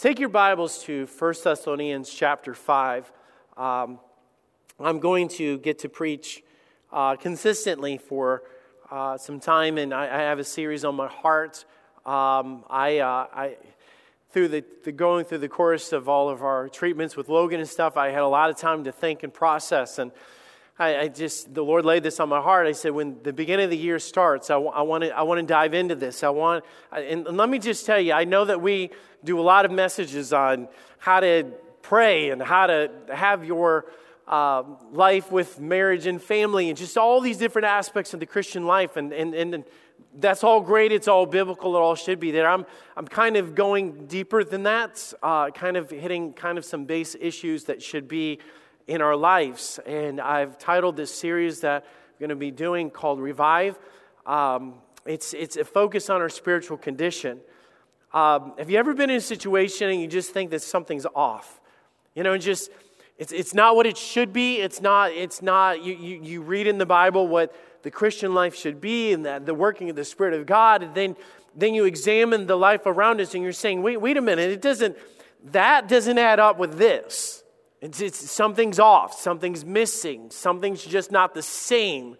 [0.00, 3.12] Take your Bibles to 1 Thessalonians chapter 5.
[3.58, 3.98] Um,
[4.78, 6.42] I'm going to get to preach
[6.90, 8.44] uh, consistently for
[8.90, 11.66] uh, some time, and I, I, have a series on my heart.
[12.06, 13.56] Um, I, uh, I,
[14.30, 17.68] through the, the, going through the course of all of our treatments with Logan and
[17.68, 19.98] stuff, I had a lot of time to think and process.
[19.98, 20.12] And
[20.80, 22.66] I, I just, the Lord laid this on my heart.
[22.66, 25.42] I said, when the beginning of the year starts, I, I want to I wanna
[25.42, 26.24] dive into this.
[26.24, 28.90] I want, and, let me just tell you, I know that we
[29.22, 31.52] do a lot of messages on how to
[31.82, 33.92] pray and how to have your
[34.26, 38.64] uh, life with marriage and family and just all these different aspects of the Christian
[38.66, 38.96] life.
[38.96, 39.64] And, and, and
[40.18, 40.92] that's all great.
[40.92, 41.76] It's all biblical.
[41.76, 42.48] It all should be there.
[42.48, 42.64] I'm,
[42.96, 47.14] I'm kind of going deeper than that, uh, kind of hitting kind of some base
[47.20, 48.38] issues that should be
[48.90, 49.78] in our lives.
[49.86, 53.78] And I've titled this series that I'm going to be doing called Revive.
[54.26, 54.74] Um,
[55.06, 57.38] it's, it's a focus on our spiritual condition.
[58.12, 61.60] Um, have you ever been in a situation and you just think that something's off?
[62.16, 62.70] You know, just
[63.16, 64.56] it's, it's not what it should be.
[64.56, 68.56] It's not, it's not you, you, you read in the Bible what the Christian life
[68.56, 71.16] should be and the, the working of the Spirit of God, and then,
[71.54, 74.60] then you examine the life around us and you're saying, wait, wait a minute, it
[74.60, 74.96] doesn't,
[75.52, 77.39] that doesn't add up with this.
[77.80, 82.16] It's, it's, something's off, something's missing, something's just not the same.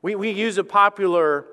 [0.00, 1.46] We, we use a popular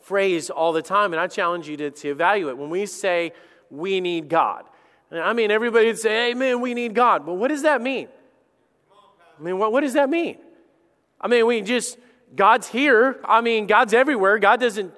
[0.00, 2.58] phrase all the time, and I challenge you to, to evaluate.
[2.58, 3.32] When we say
[3.70, 4.64] we need God,
[5.10, 7.26] I mean, everybody would say, Amen, we need God.
[7.26, 8.08] But what does that mean?
[9.38, 10.38] I mean, what, what does that mean?
[11.20, 11.98] I mean, we just,
[12.34, 13.20] God's here.
[13.24, 14.38] I mean, God's everywhere.
[14.38, 14.92] God doesn't,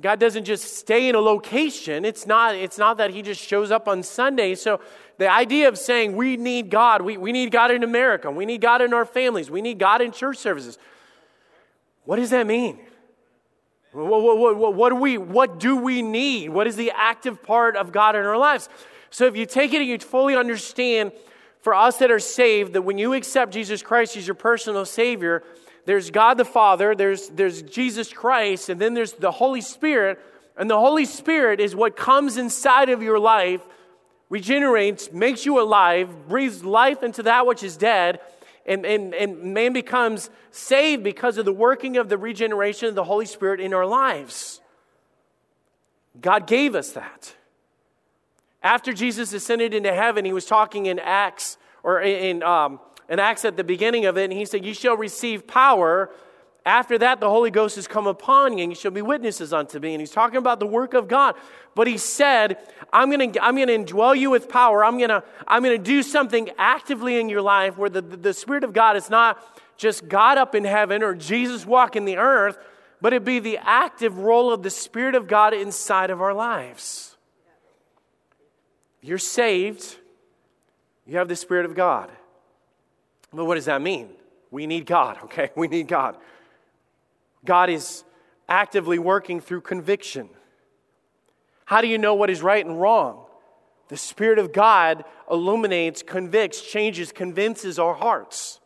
[0.00, 2.04] God doesn't just stay in a location.
[2.04, 4.54] It's not, it's not that He just shows up on Sunday.
[4.54, 4.80] So
[5.16, 8.60] the idea of saying we need God, we, we need God in America, we need
[8.60, 10.78] God in our families, we need God in church services.
[12.04, 12.78] What does that mean?
[13.92, 16.50] What, what, what, what, do we, what do we need?
[16.50, 18.68] What is the active part of God in our lives?
[19.10, 21.12] So if you take it and you fully understand,
[21.60, 25.42] for us that are saved, that when you accept Jesus Christ as your personal Savior,
[25.88, 30.18] there's God the Father, there's, there's Jesus Christ, and then there's the Holy Spirit.
[30.54, 33.62] And the Holy Spirit is what comes inside of your life
[34.28, 38.20] regenerates, makes you alive, breathes life into that which is dead,
[38.66, 43.04] and, and, and man becomes saved because of the working of the regeneration of the
[43.04, 44.60] Holy Spirit in our lives.
[46.20, 47.34] God gave us that.
[48.62, 53.44] After Jesus ascended into heaven, he was talking in Acts, or in, um, in Acts
[53.44, 56.10] at the beginning of it, and he said, You shall receive power
[56.68, 59.78] after that, the Holy Ghost has come upon you, and you shall be witnesses unto
[59.78, 59.94] me.
[59.94, 61.34] And he's talking about the work of God.
[61.74, 62.58] But he said,
[62.92, 64.84] I'm going to I'm to indwell you with power.
[64.84, 68.34] I'm going to I'm to do something actively in your life where the, the, the
[68.34, 69.42] Spirit of God is not
[69.78, 72.58] just God up in heaven or Jesus walking the earth,
[73.00, 77.16] but it be the active role of the Spirit of God inside of our lives.
[79.00, 79.96] You're saved,
[81.06, 82.10] you have the Spirit of God.
[83.32, 84.10] But what does that mean?
[84.50, 85.50] We need God, okay?
[85.54, 86.16] We need God.
[87.44, 88.04] God is
[88.48, 90.30] actively working through conviction.
[91.66, 93.26] How do you know what is right and wrong?
[93.88, 98.60] The Spirit of God illuminates, convicts, changes, convinces our hearts.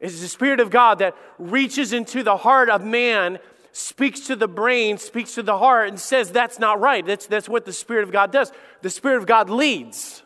[0.00, 3.38] It's the Spirit of God that reaches into the heart of man,
[3.72, 7.06] speaks to the brain, speaks to the heart, and says, That's not right.
[7.06, 8.52] That's, that's what the Spirit of God does.
[8.82, 10.23] The Spirit of God leads.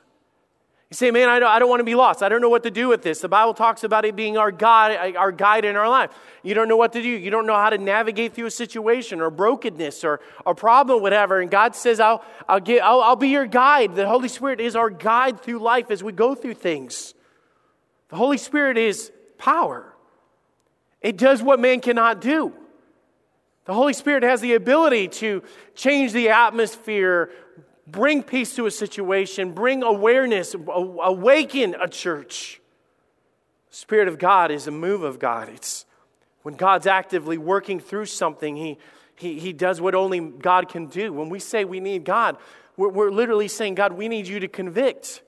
[0.90, 2.22] You say, man, I don't, I don't want to be lost.
[2.22, 3.20] I don't know what to do with this.
[3.20, 6.10] The Bible talks about it being our guide, our guide in our life.
[6.42, 7.08] You don't know what to do.
[7.08, 11.40] You don't know how to navigate through a situation or brokenness or a problem, whatever.
[11.42, 13.96] And God says, I'll, I'll, get, I'll, I'll be your guide.
[13.96, 17.12] The Holy Spirit is our guide through life as we go through things.
[18.08, 19.94] The Holy Spirit is power,
[21.02, 22.54] it does what man cannot do.
[23.66, 25.42] The Holy Spirit has the ability to
[25.74, 27.30] change the atmosphere,
[27.90, 32.60] bring peace to a situation, bring awareness, awaken a church.
[33.70, 35.48] Spirit of God is a move of God.
[35.48, 35.86] It's
[36.42, 38.78] when God's actively working through something, He,
[39.16, 41.12] he, he does what only God can do.
[41.12, 42.36] When we say we need God,
[42.76, 45.22] we're, we're literally saying, God, we need you to convict.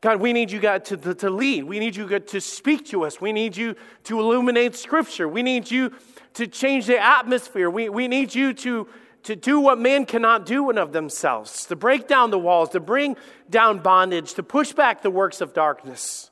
[0.00, 1.64] God, we need you God to, to, to lead.
[1.64, 3.20] We need you God, to speak to us.
[3.20, 5.28] We need you to illuminate Scripture.
[5.28, 5.92] We need you
[6.34, 7.68] to change the atmosphere.
[7.68, 8.88] We, we need you to
[9.24, 12.80] to do what man cannot do in of themselves, to break down the walls, to
[12.80, 13.16] bring
[13.48, 16.30] down bondage, to push back the works of darkness.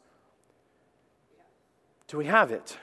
[2.07, 2.79] Do we have it?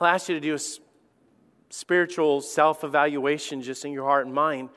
[0.00, 0.60] I'll ask you to do a
[1.70, 4.70] spiritual self evaluation just in your heart and mind.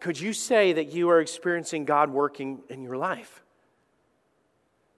[0.00, 3.42] Could you say that you are experiencing God working in your life?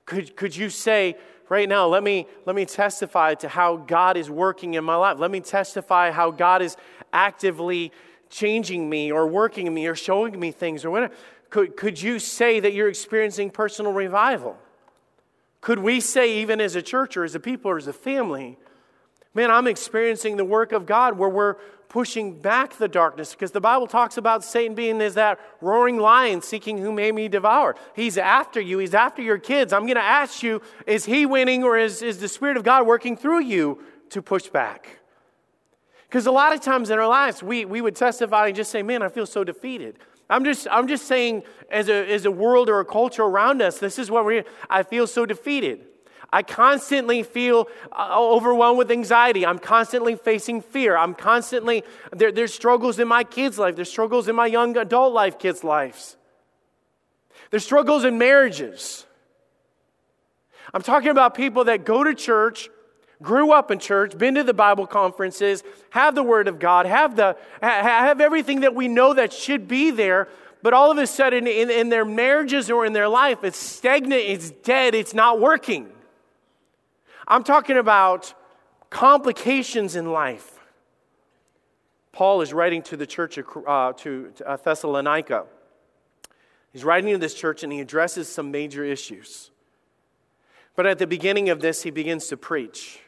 [0.07, 1.17] Could, could you say,
[1.49, 5.19] right now, let me, let me testify to how God is working in my life.
[5.19, 6.77] Let me testify how God is
[7.13, 7.93] actively
[8.31, 11.15] changing me or working in me or showing me things or whatever.
[11.51, 14.57] Could, could you say that you're experiencing personal revival?
[15.61, 18.59] Could we say, even as a church or as a people or as a family,
[19.35, 21.57] man, I'm experiencing the work of God where we're
[21.89, 26.41] pushing back the darkness because the Bible talks about Satan being as that roaring lion
[26.41, 27.77] seeking whom may be devour.
[27.95, 29.75] He's after you, he's after your kids.
[29.75, 32.87] I'm going to ask you, is he winning or is, is the Spirit of God
[32.87, 35.01] working through you to push back?
[36.09, 38.83] Because a lot of times in our lives, we, we would testify and just say,
[38.83, 39.99] man, I feel so defeated.
[40.31, 43.79] I'm just, I'm just saying, as a, as a world or a culture around us,
[43.79, 45.85] this is what we I feel so defeated.
[46.33, 49.45] I constantly feel uh, overwhelmed with anxiety.
[49.45, 50.97] I'm constantly facing fear.
[50.97, 53.77] I'm constantly, there, there's struggles in my kids' life.
[53.77, 56.17] There's struggles in my young adult life kids' lives.
[57.51, 59.05] There's struggles in marriages.
[60.73, 62.71] I'm talking about people that go to church,
[63.21, 67.15] grew up in church, been to the Bible conferences, have the Word of God, have,
[67.15, 70.29] the, have everything that we know that should be there,
[70.63, 74.23] but all of a sudden in, in their marriages or in their life, it's stagnant,
[74.23, 75.91] it's dead, it's not working.
[77.33, 78.35] I'm talking about
[78.91, 80.61] complications in life.
[82.13, 85.47] Paul is writing to the church of, uh, to, to uh, Thessalonica.
[86.75, 89.51] He's writing to this church and he addresses some major issues.
[90.77, 93.01] But at the beginning of this, he begins to preach.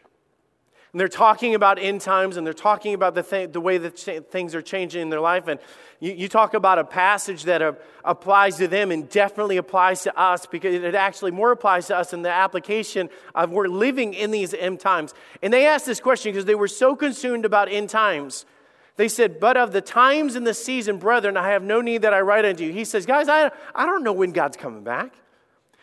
[0.94, 3.96] And they're talking about end times and they're talking about the, th- the way that
[3.96, 5.48] ch- things are changing in their life.
[5.48, 5.58] And
[5.98, 7.72] you, you talk about a passage that uh,
[8.04, 12.12] applies to them and definitely applies to us because it actually more applies to us
[12.12, 15.14] in the application of we're living in these end times.
[15.42, 18.46] And they asked this question because they were so consumed about end times.
[18.94, 22.14] They said, But of the times and the season, brethren, I have no need that
[22.14, 22.72] I write unto you.
[22.72, 25.12] He says, Guys, I, I don't know when God's coming back.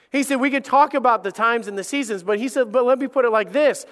[0.09, 2.85] He said, We could talk about the times and the seasons, but he said, But
[2.85, 3.85] let me put it like this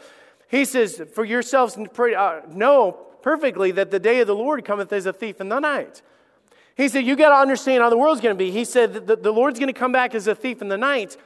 [0.50, 2.92] he says, For yourselves uh, know
[3.22, 6.02] perfectly that the day of the Lord cometh as a thief in the night.
[6.76, 8.52] He said, You got to understand how the world's going to be.
[8.52, 11.18] He said, that The Lord's going to come back as a thief in the night,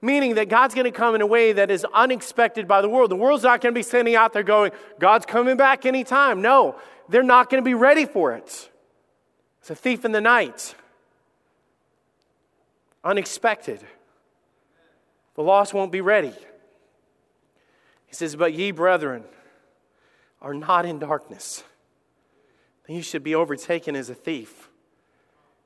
[0.00, 3.10] meaning that God's going to come in a way that is unexpected by the world.
[3.10, 6.40] The world's not going to be standing out there going, God's coming back anytime.
[6.40, 6.76] No,
[7.10, 8.70] they're not going to be ready for it.
[9.60, 10.74] It's a thief in the night.
[13.04, 13.80] Unexpected.
[15.34, 16.32] The lost won't be ready.
[18.10, 19.22] He says, But ye, brethren,
[20.42, 21.62] are not in darkness.
[22.86, 24.68] Then you should be overtaken as a thief.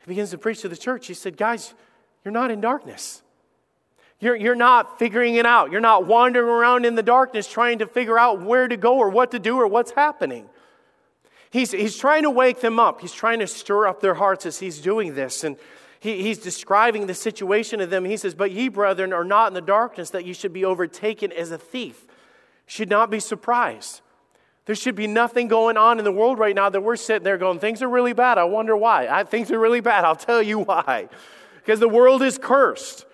[0.01, 1.07] He begins to preach to the church.
[1.07, 1.73] He said, Guys,
[2.23, 3.23] you're not in darkness.
[4.21, 5.73] You're, you're not figuring it out.
[5.73, 9.09] You're not wandering around in the darkness trying to figure out where to go or
[9.09, 10.49] what to do or what's happening.
[11.51, 13.01] He's, he's trying to wake them up.
[13.01, 15.45] He's trying to stir up their hearts as he's doing this.
[15.45, 15.57] And
[15.99, 18.05] he, he's describing the situation of them.
[18.05, 21.33] He says, But ye, brethren, are not in the darkness that you should be overtaken
[21.33, 22.07] as a thief
[22.67, 24.01] should not be surprised.
[24.67, 27.37] There should be nothing going on in the world right now that we're sitting there
[27.37, 28.39] going, things are really bad.
[28.39, 29.07] I wonder why.
[29.09, 30.05] I, things are really bad.
[30.05, 31.09] I'll tell you why.
[31.57, 33.05] Because the world is cursed.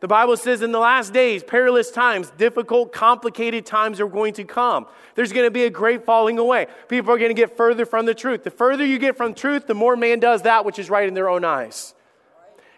[0.00, 4.44] The Bible says in the last days, perilous times, difficult, complicated times are going to
[4.44, 4.86] come.
[5.14, 6.66] There's going to be a great falling away.
[6.88, 8.44] People are going to get further from the truth.
[8.44, 11.14] The further you get from truth, the more man does that which is right in
[11.14, 11.94] their own eyes.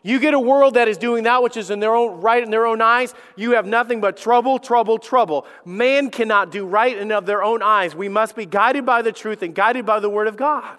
[0.07, 2.49] You get a world that is doing that which is in their own right in
[2.49, 5.47] their own eyes, you have nothing but trouble, trouble, trouble.
[5.65, 7.93] Man cannot do right in of their own eyes.
[7.93, 10.79] We must be guided by the truth and guided by the word of God.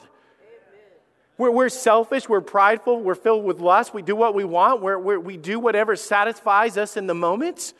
[1.37, 4.97] We're, we're selfish, we're prideful, we're filled with lust, we do what we want, we're,
[4.97, 7.73] we're, we do whatever satisfies us in the moment.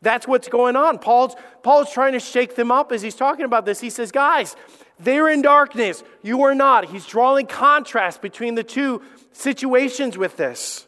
[0.00, 0.98] That's what's going on.
[0.98, 3.78] Paul's, Paul's trying to shake them up as he's talking about this.
[3.78, 4.56] He says, Guys,
[5.04, 6.02] they're in darkness.
[6.22, 6.86] You are not.
[6.86, 10.86] He's drawing contrast between the two situations with this.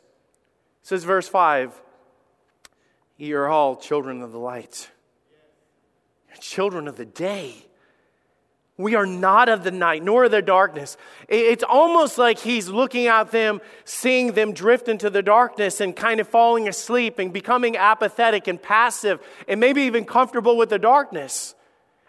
[0.83, 1.81] It says, verse 5
[3.17, 4.91] Ye are all children of the light,
[6.41, 7.55] children of the day.
[8.77, 10.97] We are not of the night, nor of the darkness.
[11.29, 16.19] It's almost like he's looking at them, seeing them drift into the darkness and kind
[16.19, 21.55] of falling asleep and becoming apathetic and passive and maybe even comfortable with the darkness.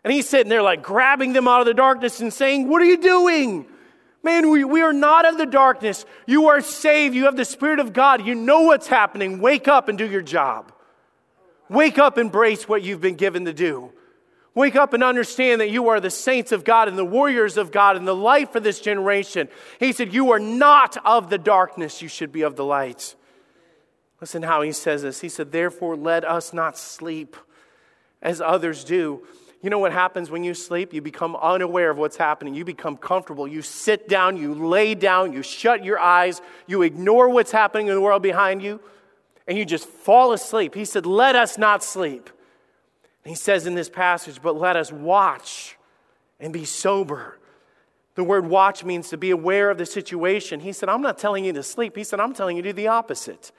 [0.05, 2.85] And he's sitting there like grabbing them out of the darkness and saying, What are
[2.85, 3.65] you doing?
[4.21, 6.05] Man, we, we are not of the darkness.
[6.27, 7.15] You are saved.
[7.15, 8.25] You have the Spirit of God.
[8.25, 9.39] You know what's happening.
[9.39, 10.71] Wake up and do your job.
[11.69, 13.91] Wake up, embrace what you've been given to do.
[14.53, 17.71] Wake up and understand that you are the saints of God and the warriors of
[17.71, 19.47] God and the light for this generation.
[19.79, 23.15] He said, You are not of the darkness, you should be of the light.
[24.21, 25.21] Listen how he says this.
[25.21, 27.35] He said, Therefore, let us not sleep
[28.21, 29.25] as others do
[29.65, 30.93] you know what happens when you sleep?
[30.93, 32.53] You become unaware of what's happening.
[32.53, 33.47] You become comfortable.
[33.47, 37.95] You sit down, you lay down, you shut your eyes, you ignore what's happening in
[37.95, 38.79] the world behind you,
[39.47, 40.75] and you just fall asleep.
[40.75, 42.29] He said, Let us not sleep.
[43.23, 45.77] And he says in this passage, But let us watch
[46.39, 47.39] and be sober.
[48.13, 50.59] The word watch means to be aware of the situation.
[50.59, 51.95] He said, I'm not telling you to sleep.
[51.95, 53.51] He said, I'm telling you to do the opposite.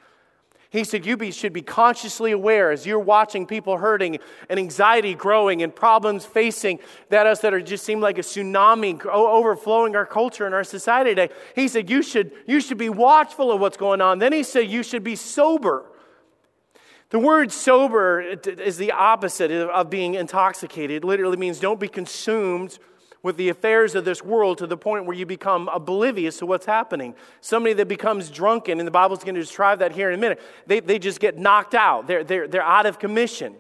[0.77, 4.19] He said, You be, should be consciously aware as you're watching people hurting
[4.51, 9.05] and anxiety growing and problems facing that us that are just seem like a tsunami
[9.07, 11.33] overflowing our culture and our society today.
[11.55, 14.19] He said, you should, you should be watchful of what's going on.
[14.19, 15.87] Then he said, You should be sober.
[17.11, 21.05] The word sober is the opposite of being intoxicated.
[21.05, 22.79] It literally means don't be consumed
[23.27, 26.65] with the affairs of this world to the point where you become oblivious to what's
[26.65, 27.13] happening.
[27.41, 30.41] Somebody that becomes drunken, and the Bible's going to describe that here in a minute,
[30.69, 32.07] they, they just get knocked out.
[32.07, 33.57] They're, they're, they're out of commission.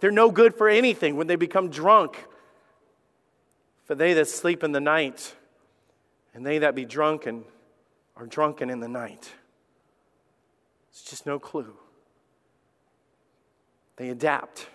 [0.00, 2.26] They're no good for anything when they become drunk.
[3.86, 5.34] For they that sleep in the night,
[6.34, 7.44] and they that be drunken,
[8.18, 9.32] are drunken in the night.
[10.90, 11.74] It's just no clue.
[13.96, 14.68] They adapt.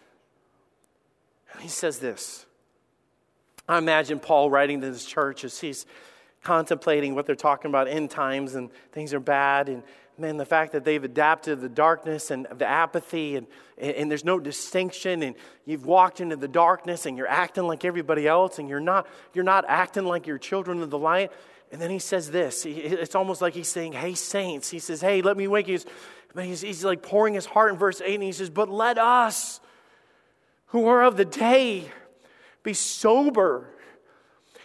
[1.53, 2.47] And he says this
[3.71, 5.85] I imagine Paul writing to this church as he's
[6.43, 9.81] contemplating what they're talking about end times and things are bad and
[10.17, 13.47] man the fact that they've adapted the darkness and the apathy and,
[13.77, 18.27] and there's no distinction and you've walked into the darkness and you're acting like everybody
[18.27, 21.31] else and you're not you're not acting like you're children of the light.
[21.71, 25.21] And then he says this it's almost like he's saying hey saints he says hey
[25.21, 25.79] let me wake you.
[26.37, 29.61] He's, he's like pouring his heart in verse 8 and he says but let us
[30.67, 31.89] who are of the day
[32.63, 33.67] be sober.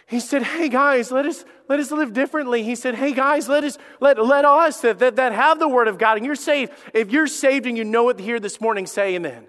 [0.05, 2.63] He said, Hey guys, let us, let us live differently.
[2.63, 5.87] He said, Hey guys, let us let, let us that, that, that have the word
[5.87, 6.71] of God and you're saved.
[6.93, 9.33] If you're saved and you know it here this morning, say amen.
[9.33, 9.47] amen.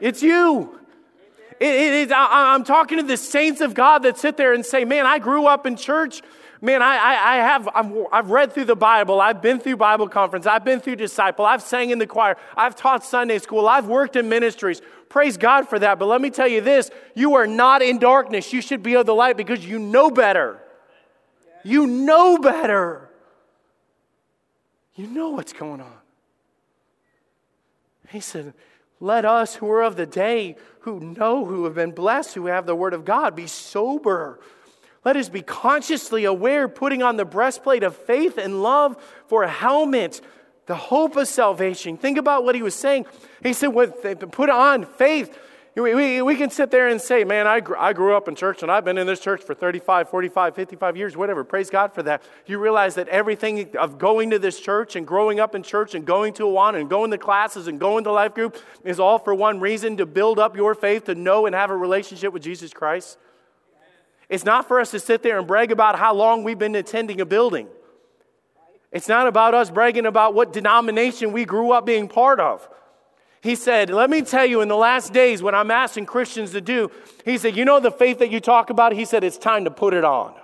[0.00, 0.78] It's you.
[1.58, 4.64] It, it, it, I, I'm talking to the saints of God that sit there and
[4.64, 6.20] say, Man, I grew up in church
[6.60, 9.20] man, I, I, I have, I've, I've, read through the Bible.
[9.20, 10.46] I've been through Bible conference.
[10.46, 11.44] I've been through disciple.
[11.44, 12.36] I've sang in the choir.
[12.56, 13.68] I've taught Sunday school.
[13.68, 14.82] I've worked in ministries.
[15.08, 15.98] Praise God for that.
[15.98, 18.52] But let me tell you this you are not in darkness.
[18.52, 20.60] You should be of the light because you know better.
[21.64, 23.10] You know better.
[24.94, 25.92] You know what's going on.
[28.08, 28.54] He said,
[28.98, 32.66] Let us who are of the day, who know, who have been blessed, who have
[32.66, 34.40] the word of God, be sober
[35.04, 38.96] let us be consciously aware, putting on the breastplate of faith and love
[39.28, 40.20] for a helmet,
[40.66, 41.96] the hope of salvation.
[41.96, 43.06] Think about what he was saying.
[43.42, 43.72] He said,
[44.30, 45.38] put on faith.
[45.74, 48.84] We, can sit there and say, man, I, I grew up in church and I've
[48.84, 51.44] been in this church for 35, 45, 55 years, whatever.
[51.44, 52.22] Praise God for that.
[52.44, 56.04] You realize that everything of going to this church and growing up in church and
[56.04, 59.34] going to Awana and going to classes and going to life group is all for
[59.34, 62.74] one reason to build up your faith, to know and have a relationship with Jesus
[62.74, 63.16] Christ.
[64.30, 67.20] It's not for us to sit there and brag about how long we've been attending
[67.20, 67.66] a building.
[68.92, 72.66] It's not about us bragging about what denomination we grew up being part of.
[73.42, 76.60] He said, Let me tell you, in the last days, what I'm asking Christians to
[76.60, 76.90] do,
[77.24, 78.92] he said, You know the faith that you talk about?
[78.92, 80.34] He said, It's time to put it on.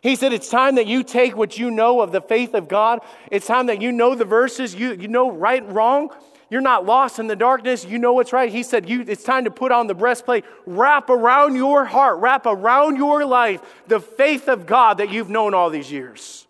[0.00, 3.00] He said, It's time that you take what you know of the faith of God.
[3.30, 6.10] It's time that you know the verses, you, you know right and wrong.
[6.50, 7.84] You're not lost in the darkness.
[7.84, 8.50] You know what's right.
[8.50, 10.44] He said, you, It's time to put on the breastplate.
[10.66, 15.52] Wrap around your heart, wrap around your life the faith of God that you've known
[15.52, 16.46] all these years.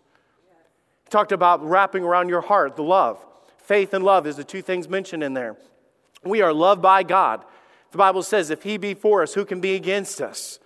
[1.03, 3.25] He talked about wrapping around your heart the love.
[3.57, 5.57] Faith and love is the two things mentioned in there.
[6.23, 7.43] We are loved by God.
[7.91, 10.59] The Bible says, If He be for us, who can be against us?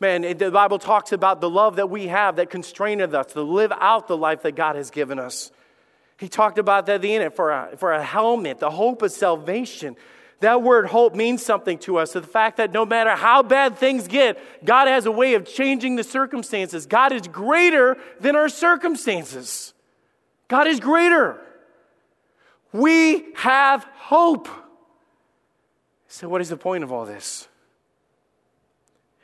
[0.00, 3.72] Man, the Bible talks about the love that we have that constraineth us to live
[3.78, 5.50] out the life that God has given us.
[6.18, 9.96] He talked about that in it for a, for a helmet, the hope of salvation.
[10.40, 12.12] That word hope means something to us.
[12.12, 15.44] So the fact that no matter how bad things get, God has a way of
[15.44, 16.86] changing the circumstances.
[16.86, 19.74] God is greater than our circumstances.
[20.48, 21.40] God is greater.
[22.72, 24.48] We have hope.
[26.08, 27.48] So, what is the point of all this?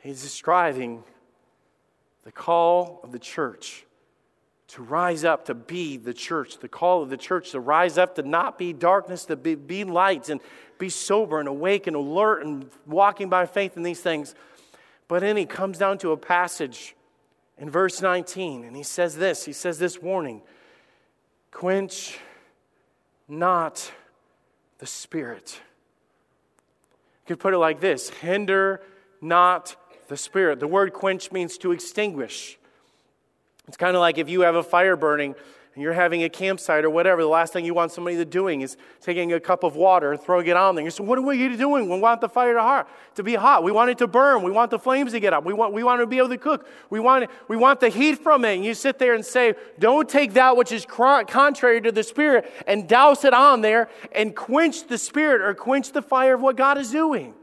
[0.01, 1.03] He's describing
[2.23, 3.85] the call of the church
[4.71, 8.15] to rise up to be the church, the call of the church to rise up
[8.15, 10.39] to not be darkness, to be, be lights and
[10.77, 14.33] be sober and awake and alert and walking by faith in these things.
[15.09, 16.95] But then he comes down to a passage
[17.57, 20.41] in verse 19 and he says this he says this warning
[21.51, 22.17] quench
[23.27, 23.91] not
[24.77, 25.59] the spirit.
[27.27, 28.81] You could put it like this hinder
[29.19, 29.75] not
[30.07, 30.61] the spirit.
[30.61, 32.57] The word quench means to extinguish.
[33.67, 35.35] It's kind of like if you have a fire burning
[35.73, 38.59] and you're having a campsite or whatever, the last thing you want somebody to doing
[38.59, 40.83] is taking a cup of water and throwing it on there.
[40.83, 41.89] You say, what are we doing?
[41.89, 43.63] We want the fire to, hot, to be hot.
[43.63, 44.43] We want it to burn.
[44.43, 45.45] We want the flames to get up.
[45.45, 46.67] We want, we want to be able to cook.
[46.89, 48.55] We want, we want the heat from it.
[48.55, 52.51] And you sit there and say, don't take that which is contrary to the Spirit
[52.67, 56.57] and douse it on there and quench the Spirit or quench the fire of what
[56.57, 57.33] God is doing.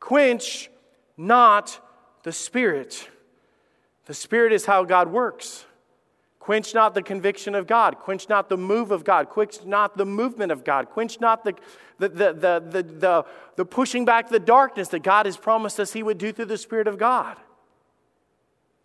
[0.00, 0.68] Quench
[1.16, 1.78] not
[2.24, 3.08] the Spirit.
[4.06, 5.64] The Spirit is how God works.
[6.38, 7.96] Quench not the conviction of God.
[8.00, 9.30] Quench not the move of God.
[9.30, 10.90] Quench not the movement of God.
[10.90, 11.54] Quench not the,
[11.98, 13.24] the, the, the, the,
[13.56, 16.58] the, pushing back the darkness that God has promised us He would do through the
[16.58, 17.38] Spirit of God.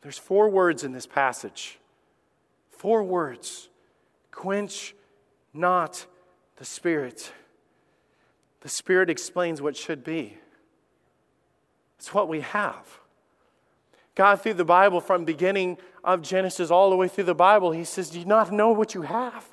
[0.02, 1.80] There's four words in this passage.
[2.72, 3.68] Four words.
[4.32, 4.96] Quench
[5.54, 6.06] not
[6.56, 7.34] the Spirit.
[8.62, 10.38] The Spirit explains what should be.
[11.98, 12.99] It's what we have.
[14.20, 17.86] God, through the Bible, from beginning of Genesis all the way through the Bible, He
[17.86, 19.48] says, Do you not know what you have?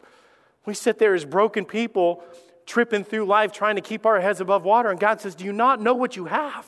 [0.65, 2.25] We sit there as broken people,
[2.67, 5.53] tripping through life, trying to keep our heads above water, and God says, Do you
[5.53, 6.67] not know what you have?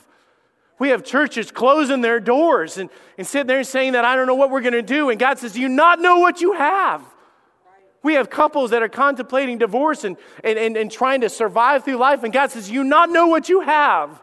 [0.79, 4.27] We have churches closing their doors and, and sitting there and saying that I don't
[4.27, 5.09] know what we're going to do.
[5.09, 7.03] And God says, Do you not know what you have?
[8.01, 11.97] We have couples that are contemplating divorce and, and, and, and trying to survive through
[11.97, 14.21] life, and God says, You not know what you have.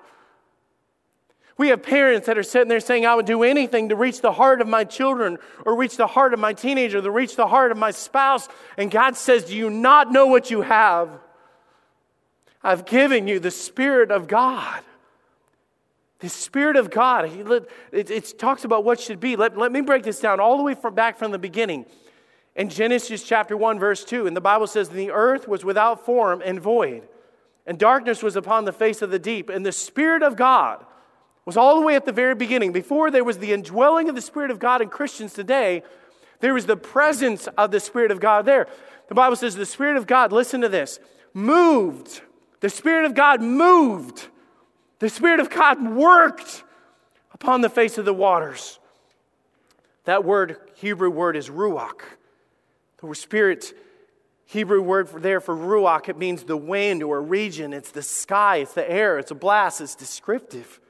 [1.58, 4.32] We have parents that are sitting there saying, I would do anything to reach the
[4.32, 7.72] heart of my children or reach the heart of my teenager, to reach the heart
[7.72, 8.46] of my spouse.
[8.76, 11.08] And God says, Do you not know what you have?
[12.62, 14.82] I've given you the Spirit of God.
[16.18, 17.30] The Spirit of God.
[17.92, 19.36] It, it, talks about what should be.
[19.36, 21.86] Let, let me break this down all the way from back from the beginning.
[22.54, 26.42] In Genesis chapter 1, verse 2, and the Bible says, The earth was without form
[26.44, 27.08] and void,
[27.66, 30.84] and darkness was upon the face of the deep, and the Spirit of God
[31.47, 32.73] was all the way at the very beginning.
[32.73, 35.83] Before there was the indwelling of the Spirit of God in Christians today,
[36.41, 38.67] there was the presence of the Spirit of God there.
[39.09, 40.99] The Bible says the Spirit of God, listen to this,
[41.33, 42.21] moved.
[42.61, 44.26] The Spirit of God moved.
[44.99, 46.65] The Spirit of God worked
[47.33, 48.81] upon the face of the waters.
[50.05, 52.00] That word, Hebrew word, is ruach.
[53.00, 53.73] The Spirit,
[54.47, 57.73] Hebrew word for there for ruach, it means the wind or a region.
[57.73, 60.81] It's the sky, it's the air, it's a blast, it's descriptive.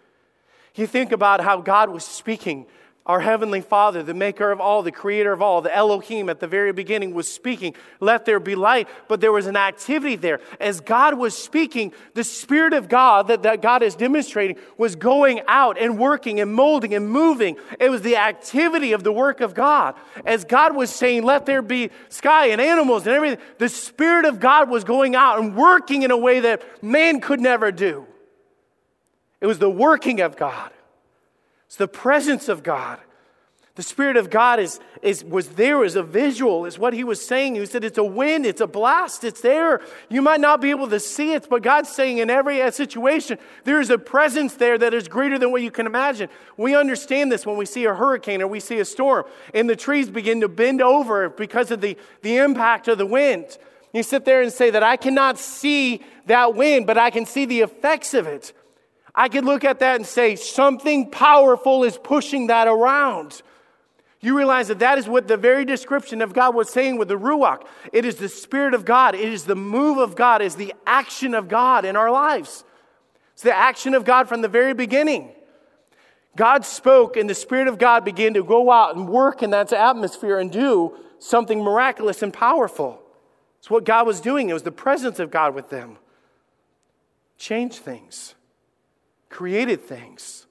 [0.77, 2.67] You think about how God was speaking.
[3.07, 6.49] Our Heavenly Father, the maker of all, the creator of all, the Elohim at the
[6.49, 8.89] very beginning was speaking, let there be light.
[9.07, 10.41] But there was an activity there.
[10.59, 15.41] As God was speaking, the Spirit of God that, that God is demonstrating was going
[15.47, 17.57] out and working and molding and moving.
[17.79, 19.95] It was the activity of the work of God.
[20.25, 24.41] As God was saying, let there be sky and animals and everything, the Spirit of
[24.41, 28.05] God was going out and working in a way that man could never do.
[29.41, 30.71] It was the working of God,
[31.67, 33.01] it's the presence of God.
[33.77, 37.25] The Spirit of God is, is, was there as a visual, is what he was
[37.25, 37.57] saying.
[37.57, 39.83] He said, It's a wind, it's a blast, it's there.
[40.09, 43.39] You might not be able to see it, but God's saying in every uh, situation,
[43.65, 46.31] there is a presence there that is greater than what you can imagine.
[46.57, 49.77] We understand this when we see a hurricane or we see a storm, and the
[49.77, 53.59] trees begin to bend over because of the, the impact of the wind.
[53.93, 57.45] You sit there and say that I cannot see that wind, but I can see
[57.45, 58.55] the effects of it.
[59.17, 63.41] I could look at that and say, something powerful is pushing that around.
[64.21, 67.19] You realize that that is what the very description of God was saying with the
[67.19, 67.63] Ruach.
[67.93, 70.75] It is the Spirit of God, it is the move of God, it is the
[70.87, 72.65] action of God in our lives.
[73.33, 75.33] It's the action of God from the very beginning.
[76.37, 79.73] God spoke, and the Spirit of God began to go out and work in that
[79.73, 83.01] atmosphere and do something miraculous and powerful.
[83.59, 85.97] It's what God was doing, it was the presence of God with them.
[87.39, 88.36] Change things
[89.29, 90.47] created things,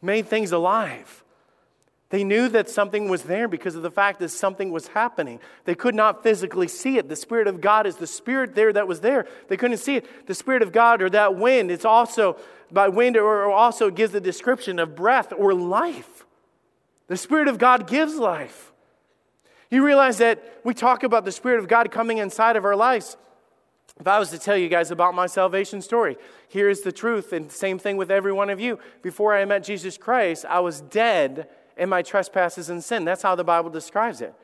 [0.00, 1.22] made things alive.
[2.10, 5.40] They knew that something was there because of the fact that something was happening.
[5.64, 7.08] They could not physically see it.
[7.08, 9.26] The Spirit of God is the Spirit there that was there.
[9.48, 10.26] They couldn't see it.
[10.26, 12.36] The Spirit of God or that wind, it's also
[12.70, 16.26] by wind or also gives the description of breath or life.
[17.06, 18.72] The Spirit of God gives life.
[19.70, 23.16] You realize that we talk about the Spirit of God coming inside of our lives.
[24.02, 26.16] If I was to tell you guys about my salvation story,
[26.48, 28.80] here's the truth, and same thing with every one of you.
[29.00, 33.04] Before I met Jesus Christ, I was dead in my trespasses and sin.
[33.04, 34.34] That's how the Bible describes it.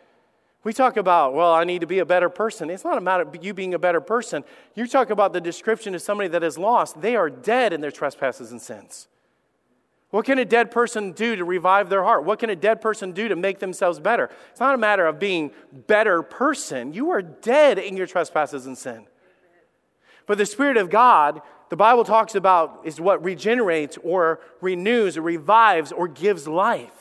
[0.63, 2.71] We talk about, well, I need to be a better person.
[2.71, 4.45] It's not a matter of you being a better person.
[4.77, 7.01] You talk about the description of somebody that is lost.
[7.01, 9.09] They are dead in their trespasses and sins.
[10.11, 12.23] What can a dead person do to revive their heart?
[12.23, 14.31] What can a dead person do to make themselves better?
[14.53, 15.51] It's not a matter of being
[15.89, 16.93] better person.
[16.93, 19.09] You are dead in your trespasses and sin.
[20.29, 25.23] But the Spirit of God, the Bible talks about, is what regenerates or renews or
[25.23, 26.93] revives or gives life.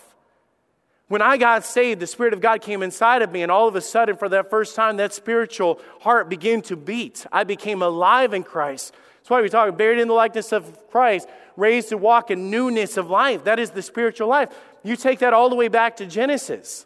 [1.09, 3.75] When I got saved, the Spirit of God came inside of me, and all of
[3.75, 7.25] a sudden, for that first time, that spiritual heart began to beat.
[7.31, 8.93] I became alive in Christ.
[9.17, 12.95] That's why we talk buried in the likeness of Christ, raised to walk in newness
[12.95, 13.43] of life.
[13.43, 14.49] That is the spiritual life.
[14.83, 16.85] You take that all the way back to Genesis.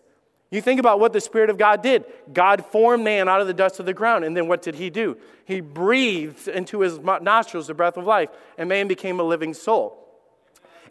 [0.52, 2.04] You think about what the Spirit of God did.
[2.34, 4.90] God formed man out of the dust of the ground, and then what did he
[4.90, 5.18] do?
[5.46, 9.98] He breathed into his nostrils the breath of life, and man became a living soul.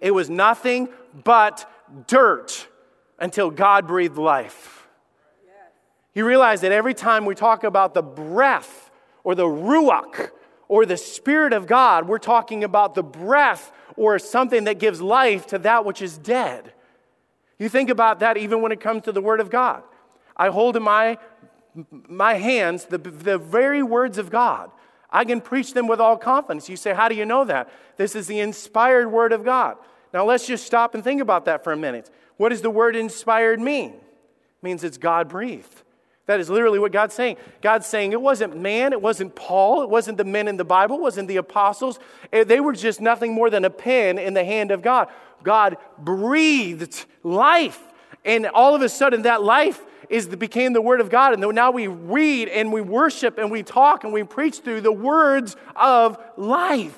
[0.00, 0.88] It was nothing
[1.24, 1.70] but
[2.06, 2.68] dirt
[3.18, 4.88] until God breathed life.
[6.14, 8.90] You realize that every time we talk about the breath
[9.24, 10.30] or the ruach
[10.68, 15.46] or the Spirit of God, we're talking about the breath or something that gives life
[15.48, 16.72] to that which is dead.
[17.60, 19.84] You think about that even when it comes to the Word of God.
[20.36, 21.18] I hold in my,
[22.08, 24.72] my hands the, the very words of God.
[25.10, 26.68] I can preach them with all confidence.
[26.68, 27.70] You say, How do you know that?
[27.96, 29.76] This is the inspired Word of God.
[30.12, 32.10] Now let's just stop and think about that for a minute.
[32.36, 33.90] What does the word inspired mean?
[33.90, 35.82] It means it's God breathed.
[36.30, 37.38] That is literally what God's saying.
[37.60, 40.94] God's saying it wasn't man, it wasn't Paul, it wasn't the men in the Bible,
[40.94, 41.98] it wasn't the apostles.
[42.32, 45.08] Eh, they were just nothing more than a pen in the hand of God.
[45.42, 47.82] God breathed life.
[48.24, 51.32] And all of a sudden, that life is became the word of God.
[51.32, 54.92] And now we read and we worship and we talk and we preach through the
[54.92, 56.96] words of life.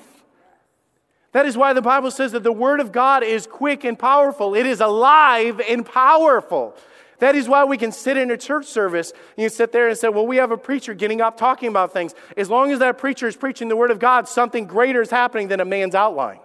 [1.31, 4.53] That is why the Bible says that the Word of God is quick and powerful.
[4.53, 6.75] It is alive and powerful.
[7.23, 9.97] That is why we can sit in a church service and you sit there and
[9.97, 12.13] say, Well, we have a preacher getting up talking about things.
[12.35, 15.47] As long as that preacher is preaching the Word of God, something greater is happening
[15.47, 16.39] than a man's outline.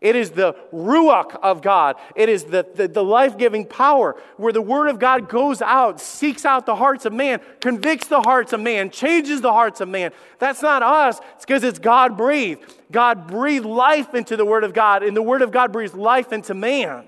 [0.00, 1.96] It is the ruach of God.
[2.14, 6.00] It is the, the, the life giving power where the word of God goes out,
[6.00, 9.88] seeks out the hearts of man, convicts the hearts of man, changes the hearts of
[9.88, 10.12] man.
[10.38, 11.18] That's not us.
[11.34, 12.62] It's because it's God breathed.
[12.92, 16.32] God breathed life into the word of God, and the word of God breathes life
[16.32, 17.07] into man.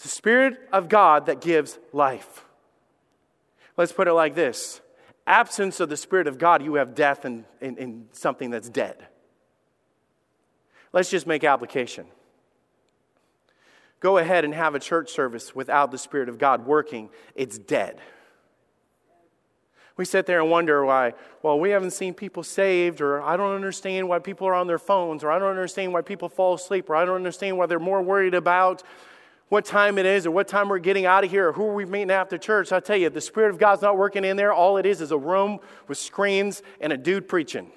[0.00, 2.46] It's the spirit of God that gives life.
[3.76, 4.80] Let's put it like this
[5.26, 9.06] absence of the spirit of God, you have death and, and, and something that's dead.
[10.94, 12.06] Let's just make application.
[14.00, 18.00] Go ahead and have a church service without the Spirit of God working, it's dead.
[19.98, 23.54] We sit there and wonder why, well, we haven't seen people saved, or I don't
[23.54, 26.88] understand why people are on their phones, or I don't understand why people fall asleep,
[26.88, 28.82] or I don't understand why they're more worried about
[29.50, 31.74] what time it is, or what time we're getting out of here, or who are
[31.74, 32.72] we meeting after church.
[32.72, 34.52] I tell you, the Spirit of God's not working in there.
[34.52, 35.58] All it is is a room
[35.88, 37.70] with screens and a dude preaching.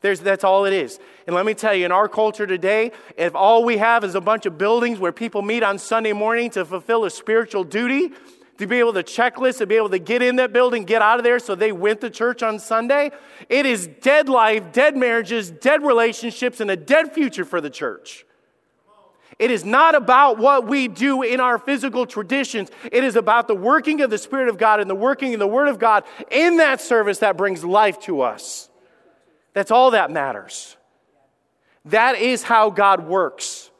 [0.00, 1.00] There's, that's all it is.
[1.26, 4.20] And let me tell you, in our culture today, if all we have is a
[4.20, 8.12] bunch of buildings where people meet on Sunday morning to fulfill a spiritual duty,
[8.58, 11.18] to be able to checklist, to be able to get in that building, get out
[11.18, 13.10] of there so they went to church on Sunday,
[13.48, 18.24] it is dead life, dead marriages, dead relationships, and a dead future for the church.
[19.38, 22.70] It is not about what we do in our physical traditions.
[22.90, 25.46] It is about the working of the Spirit of God and the working of the
[25.46, 28.68] Word of God in that service that brings life to us.
[29.52, 30.76] That's all that matters.
[31.84, 33.70] That is how God works.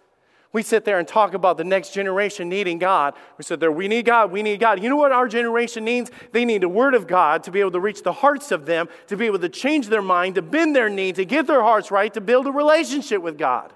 [0.52, 3.14] We sit there and talk about the next generation needing God.
[3.36, 4.82] We sit there, we need God, we need God.
[4.82, 6.10] You know what our generation needs?
[6.32, 8.88] They need the Word of God to be able to reach the hearts of them,
[9.08, 11.90] to be able to change their mind, to bend their knee, to get their hearts
[11.90, 13.72] right, to build a relationship with God.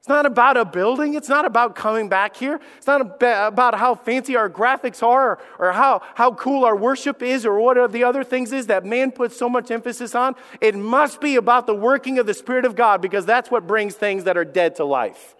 [0.00, 1.12] It's not about a building.
[1.12, 2.58] It's not about coming back here.
[2.78, 7.22] It's not about how fancy our graphics are or, or how, how cool our worship
[7.22, 10.36] is or what are the other things is that man puts so much emphasis on.
[10.58, 13.94] It must be about the working of the Spirit of God because that's what brings
[13.94, 15.36] things that are dead to life.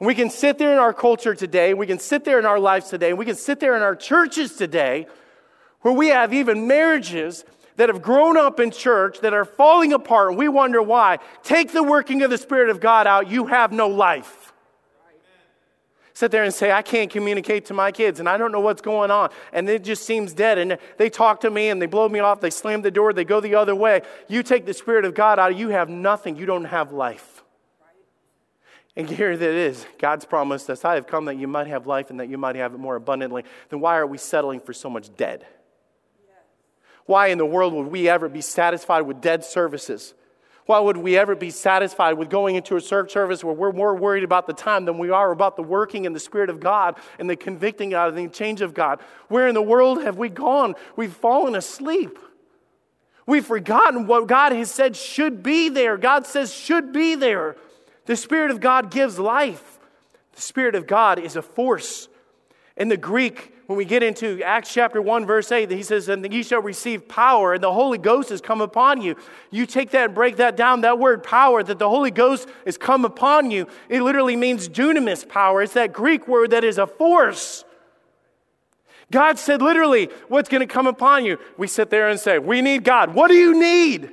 [0.00, 2.58] And we can sit there in our culture today, we can sit there in our
[2.58, 5.06] lives today, we can sit there in our churches today
[5.82, 7.44] where we have even marriages
[7.76, 11.18] that have grown up in church that are falling apart, and we wonder why.
[11.42, 14.52] Take the working of the Spirit of God out, you have no life.
[16.16, 18.80] Sit there and say, I can't communicate to my kids and I don't know what's
[18.80, 19.30] going on.
[19.52, 20.58] And it just seems dead.
[20.58, 22.40] And they talk to me and they blow me off.
[22.40, 23.12] They slam the door.
[23.12, 24.02] They go the other way.
[24.28, 26.36] You take the Spirit of God out, you have nothing.
[26.36, 27.42] You don't have life.
[28.94, 29.84] And here it is.
[29.98, 32.54] God's promised us, I have come that you might have life and that you might
[32.54, 33.42] have it more abundantly.
[33.70, 35.44] Then why are we settling for so much dead?
[37.06, 40.14] Why in the world would we ever be satisfied with dead services?
[40.66, 44.24] Why would we ever be satisfied with going into a service where we're more worried
[44.24, 47.28] about the time than we are about the working and the Spirit of God and
[47.28, 49.00] the convicting God and the change of God?
[49.28, 50.74] Where in the world have we gone?
[50.96, 52.18] We've fallen asleep.
[53.26, 55.98] We've forgotten what God has said should be there.
[55.98, 57.56] God says should be there.
[58.06, 59.78] The Spirit of God gives life.
[60.32, 62.08] The Spirit of God is a force.
[62.76, 66.30] In the Greek, when we get into Acts chapter 1, verse 8, he says, And
[66.30, 69.16] ye shall receive power, and the Holy Ghost has come upon you.
[69.50, 70.82] You take that and break that down.
[70.82, 75.26] That word power, that the Holy Ghost has come upon you, it literally means dunamis
[75.26, 75.62] power.
[75.62, 77.64] It's that Greek word that is a force.
[79.10, 81.38] God said literally, What's going to come upon you?
[81.56, 83.14] We sit there and say, We need God.
[83.14, 84.10] What do you need?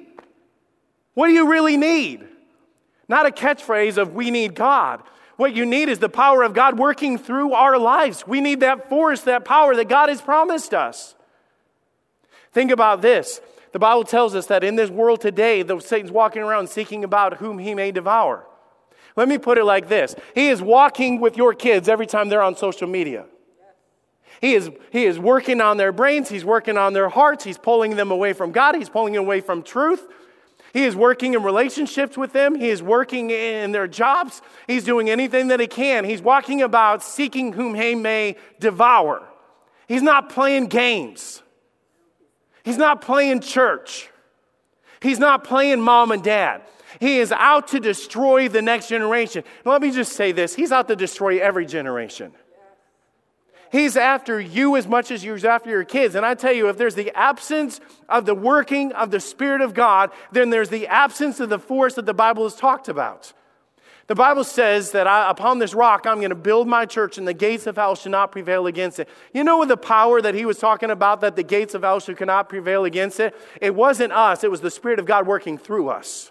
[1.13, 2.25] What do you really need?
[3.09, 5.03] Not a catchphrase of we need God.
[5.37, 8.25] What you need is the power of God working through our lives.
[8.27, 11.15] We need that force, that power that God has promised us.
[12.51, 13.41] Think about this.
[13.71, 17.37] The Bible tells us that in this world today, though Satan's walking around seeking about
[17.37, 18.45] whom he may devour.
[19.15, 22.41] Let me put it like this He is walking with your kids every time they're
[22.41, 23.25] on social media.
[24.39, 27.95] He is, he is working on their brains, he's working on their hearts, he's pulling
[27.95, 30.07] them away from God, he's pulling them away from truth.
[30.73, 32.55] He is working in relationships with them.
[32.55, 34.41] He is working in their jobs.
[34.67, 36.05] He's doing anything that he can.
[36.05, 39.27] He's walking about seeking whom he may devour.
[39.87, 41.43] He's not playing games.
[42.63, 44.09] He's not playing church.
[45.01, 46.61] He's not playing mom and dad.
[46.99, 49.43] He is out to destroy the next generation.
[49.65, 52.33] let me just say this He's out to destroy every generation.
[53.71, 56.15] He's after you as much as you're after your kids.
[56.15, 57.79] And I tell you, if there's the absence
[58.09, 61.95] of the working of the Spirit of God, then there's the absence of the force
[61.95, 63.31] that the Bible has talked about.
[64.07, 67.25] The Bible says that I, upon this rock I'm going to build my church and
[67.25, 69.07] the gates of hell shall not prevail against it.
[69.33, 72.15] You know the power that he was talking about that the gates of hell shall
[72.15, 73.33] cannot prevail against it?
[73.61, 76.30] It wasn't us, it was the Spirit of God working through us.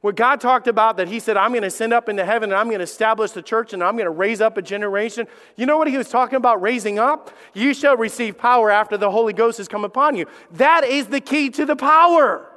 [0.00, 2.58] What God talked about that He said, I'm going to send up into heaven and
[2.58, 5.26] I'm going to establish the church and I'm going to raise up a generation.
[5.56, 7.30] You know what He was talking about raising up?
[7.52, 10.26] You shall receive power after the Holy Ghost has come upon you.
[10.52, 12.48] That is the key to the power.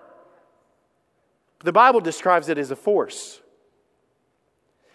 [1.64, 3.42] The Bible describes it as a force.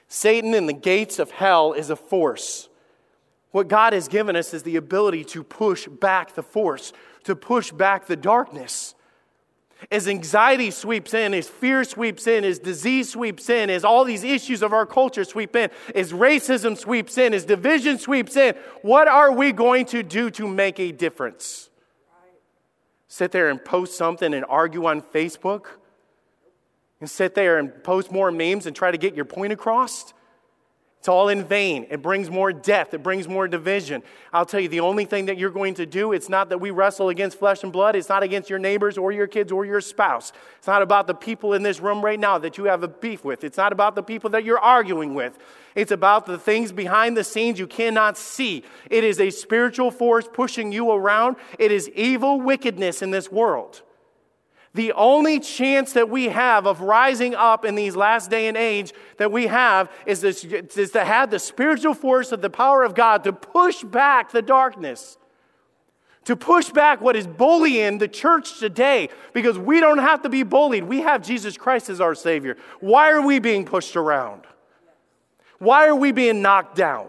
[0.08, 2.68] Satan in the gates of hell is a force.
[3.50, 6.92] What God has given us is the ability to push back the force,
[7.24, 8.94] to push back the darkness.
[9.90, 14.24] As anxiety sweeps in, as fear sweeps in, as disease sweeps in, as all these
[14.24, 19.06] issues of our culture sweep in, as racism sweeps in, as division sweeps in, what
[19.06, 21.68] are we going to do to make a difference?
[23.06, 25.66] Sit there and post something and argue on Facebook?
[27.00, 30.14] And sit there and post more memes and try to get your point across?
[30.98, 31.86] It's all in vain.
[31.88, 32.92] It brings more death.
[32.92, 34.02] It brings more division.
[34.32, 36.72] I'll tell you, the only thing that you're going to do, it's not that we
[36.72, 37.94] wrestle against flesh and blood.
[37.94, 40.32] It's not against your neighbors or your kids or your spouse.
[40.58, 43.24] It's not about the people in this room right now that you have a beef
[43.24, 43.44] with.
[43.44, 45.38] It's not about the people that you're arguing with.
[45.76, 48.64] It's about the things behind the scenes you cannot see.
[48.90, 51.36] It is a spiritual force pushing you around.
[51.58, 53.82] It is evil wickedness in this world.
[54.76, 58.92] The only chance that we have of rising up in these last day and age
[59.16, 62.94] that we have is, this, is to have the spiritual force of the power of
[62.94, 65.16] God to push back the darkness,
[66.26, 70.42] to push back what is bullying the church today, because we don't have to be
[70.42, 70.84] bullied.
[70.84, 72.58] We have Jesus Christ as our Savior.
[72.80, 74.42] Why are we being pushed around?
[75.58, 77.08] Why are we being knocked down?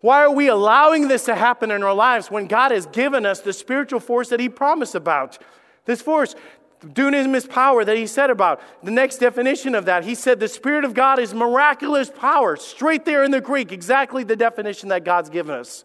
[0.00, 3.40] Why are we allowing this to happen in our lives when God has given us
[3.40, 5.38] the spiritual force that He promised about?
[5.86, 6.34] This force,
[6.80, 8.60] dunamis power that he said about.
[8.82, 12.56] The next definition of that, he said the Spirit of God is miraculous power.
[12.56, 15.84] Straight there in the Greek, exactly the definition that God's given us.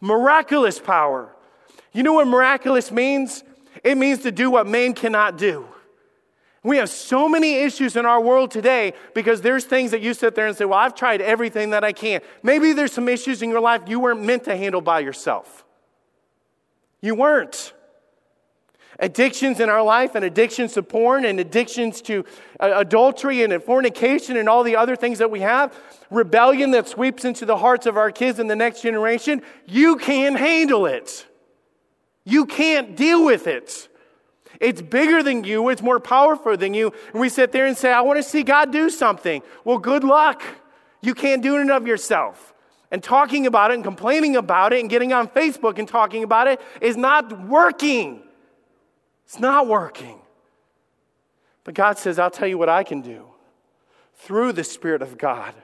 [0.00, 1.34] Miraculous power.
[1.92, 3.44] You know what miraculous means?
[3.84, 5.66] It means to do what man cannot do.
[6.64, 10.36] We have so many issues in our world today because there's things that you sit
[10.36, 12.20] there and say, Well, I've tried everything that I can.
[12.42, 15.64] Maybe there's some issues in your life you weren't meant to handle by yourself.
[17.00, 17.72] You weren't
[19.02, 22.24] addictions in our life and addictions to porn and addictions to
[22.60, 25.76] uh, adultery and fornication and all the other things that we have,
[26.08, 30.38] rebellion that sweeps into the hearts of our kids and the next generation, you can't
[30.38, 31.26] handle it.
[32.24, 33.88] You can't deal with it.
[34.60, 36.92] It's bigger than you, it's more powerful than you.
[37.12, 39.42] And we sit there and say, I want to see God do something.
[39.64, 40.42] Well, good luck.
[41.00, 42.54] You can't do it of yourself.
[42.92, 46.46] And talking about it and complaining about it and getting on Facebook and talking about
[46.46, 48.22] it is not working.
[49.24, 50.20] It's not working.
[51.64, 53.26] But God says, I'll tell you what I can do.
[54.16, 55.54] Through the Spirit of God,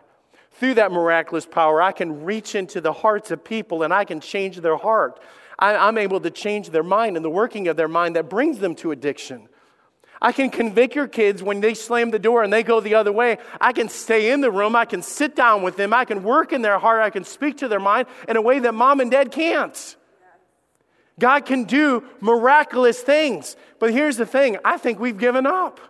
[0.53, 4.21] through that miraculous power, I can reach into the hearts of people and I can
[4.21, 5.21] change their heart.
[5.59, 8.59] I, am able to change their mind and the working of their mind that brings
[8.59, 9.49] them to addiction.
[10.21, 13.13] I can convict your kids when they slam the door and they go the other
[13.13, 13.39] way.
[13.61, 14.75] I can stay in the room.
[14.75, 15.95] I can sit down with them.
[15.95, 17.03] I can work in their heart.
[17.03, 19.97] I can speak to their mind in a way that mom and dad can't.
[21.19, 23.57] God can do miraculous things.
[23.79, 25.81] But here's the thing I think we've given up.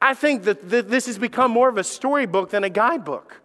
[0.00, 3.40] I think that this has become more of a storybook than a guidebook.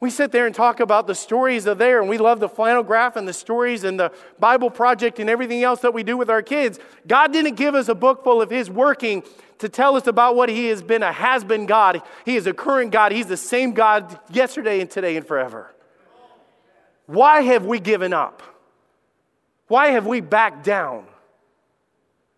[0.00, 2.82] We sit there and talk about the stories of there, and we love the flannel
[2.82, 6.30] graph and the stories and the Bible project and everything else that we do with
[6.30, 6.78] our kids.
[7.06, 9.22] God didn't give us a book full of His working
[9.58, 12.00] to tell us about what He has been a has been God.
[12.24, 13.12] He is a current God.
[13.12, 15.74] He's the same God yesterday and today and forever.
[17.04, 18.42] Why have we given up?
[19.70, 21.06] Why have we backed down?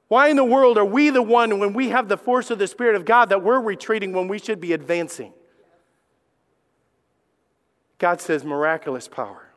[0.08, 2.66] Why in the world are we the one when we have the force of the
[2.66, 5.32] Spirit of God that we're retreating when we should be advancing?
[7.96, 9.48] God says miraculous power.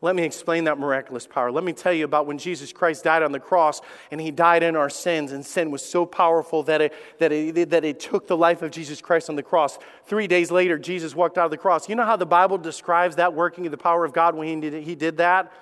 [0.00, 1.52] Let me explain that miraculous power.
[1.52, 4.64] Let me tell you about when Jesus Christ died on the cross and he died
[4.64, 8.26] in our sins, and sin was so powerful that it, that it, that it took
[8.26, 9.78] the life of Jesus Christ on the cross.
[10.06, 11.88] Three days later, Jesus walked out of the cross.
[11.88, 14.68] You know how the Bible describes that working of the power of God when he
[14.68, 15.52] did, he did that?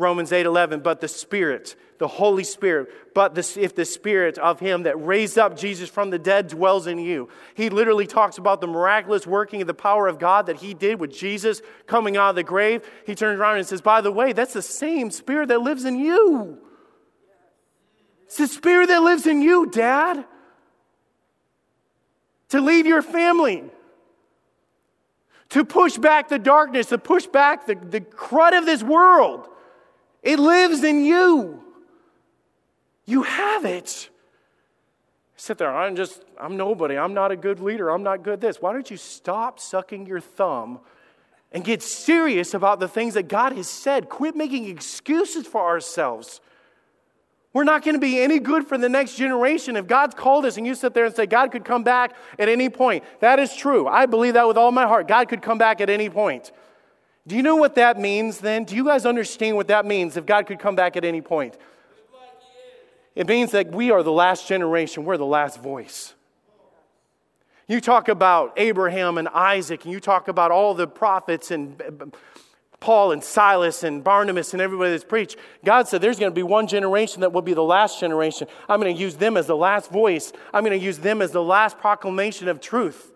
[0.00, 4.58] Romans 8 11, but the Spirit, the Holy Spirit, but the, if the Spirit of
[4.58, 7.28] Him that raised up Jesus from the dead dwells in you.
[7.54, 10.98] He literally talks about the miraculous working of the power of God that He did
[10.98, 12.82] with Jesus coming out of the grave.
[13.04, 15.98] He turns around and says, By the way, that's the same Spirit that lives in
[15.98, 16.58] you.
[18.24, 20.24] It's the Spirit that lives in you, Dad.
[22.48, 23.62] To leave your family,
[25.50, 29.49] to push back the darkness, to push back the, the crud of this world
[30.22, 31.62] it lives in you.
[33.06, 34.08] You have it.
[35.36, 36.98] Sit there, I'm just, I'm nobody.
[36.98, 37.90] I'm not a good leader.
[37.90, 38.60] I'm not good this.
[38.60, 40.80] Why don't you stop sucking your thumb
[41.50, 44.10] and get serious about the things that God has said?
[44.10, 46.42] Quit making excuses for ourselves.
[47.52, 50.56] We're not going to be any good for the next generation if God's called us
[50.56, 53.02] and you sit there and say, God could come back at any point.
[53.20, 53.88] That is true.
[53.88, 55.08] I believe that with all my heart.
[55.08, 56.52] God could come back at any point.
[57.26, 58.64] Do you know what that means then?
[58.64, 61.56] Do you guys understand what that means if God could come back at any point?
[63.14, 66.14] It means that we are the last generation, we're the last voice.
[67.66, 72.12] You talk about Abraham and Isaac, and you talk about all the prophets and
[72.80, 75.36] Paul and Silas and Barnabas and everybody that's preached.
[75.64, 78.48] God said there's going to be one generation that will be the last generation.
[78.68, 81.30] I'm going to use them as the last voice, I'm going to use them as
[81.30, 83.12] the last proclamation of truth.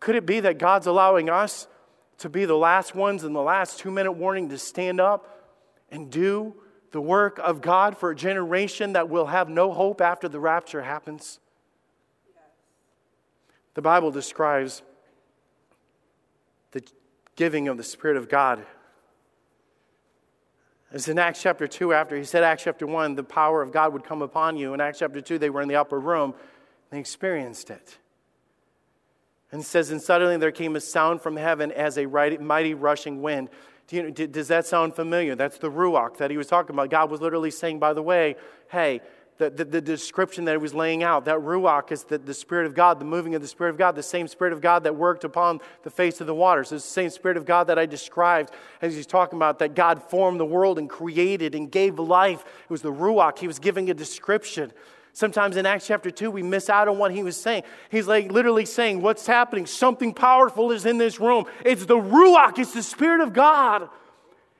[0.00, 1.68] Could it be that God's allowing us
[2.18, 5.44] to be the last ones in the last two minute warning to stand up
[5.90, 6.54] and do
[6.90, 10.82] the work of God for a generation that will have no hope after the rapture
[10.82, 11.40] happens?
[13.74, 14.82] The Bible describes
[16.72, 16.82] the
[17.36, 18.66] giving of the Spirit of God.
[20.90, 23.92] As in Acts chapter 2, after he said, Acts chapter 1, the power of God
[23.92, 24.74] would come upon you.
[24.74, 26.34] In Acts chapter 2, they were in the upper room,
[26.90, 27.98] they experienced it.
[29.50, 33.48] And says, And suddenly there came a sound from heaven as a mighty rushing wind.
[33.86, 35.34] Do you, does that sound familiar?
[35.34, 36.90] That's the Ruach that he was talking about.
[36.90, 38.36] God was literally saying, by the way,
[38.68, 39.00] hey,
[39.38, 42.66] the, the, the, description that he was laying out, that Ruach is the, the Spirit
[42.66, 44.96] of God, the moving of the Spirit of God, the same Spirit of God that
[44.96, 46.72] worked upon the face of the waters.
[46.72, 48.50] It's the same Spirit of God that I described
[48.82, 52.40] as he's talking about that God formed the world and created and gave life.
[52.40, 53.38] It was the Ruach.
[53.38, 54.72] He was giving a description.
[55.12, 57.64] Sometimes in Acts chapter 2, we miss out on what he was saying.
[57.90, 59.66] He's like literally saying, What's happening?
[59.66, 61.46] Something powerful is in this room.
[61.64, 63.88] It's the Ruach, it's the Spirit of God.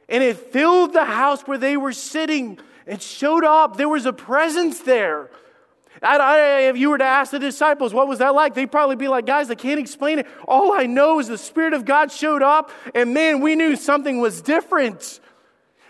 [0.08, 2.58] And it filled the house where they were sitting.
[2.86, 3.76] It showed up.
[3.76, 5.30] There was a presence there.
[6.02, 8.54] I, I, if you were to ask the disciples, what was that like?
[8.54, 10.26] They'd probably be like, guys, I can't explain it.
[10.46, 14.18] All I know is the Spirit of God showed up, and man, we knew something
[14.18, 15.20] was different.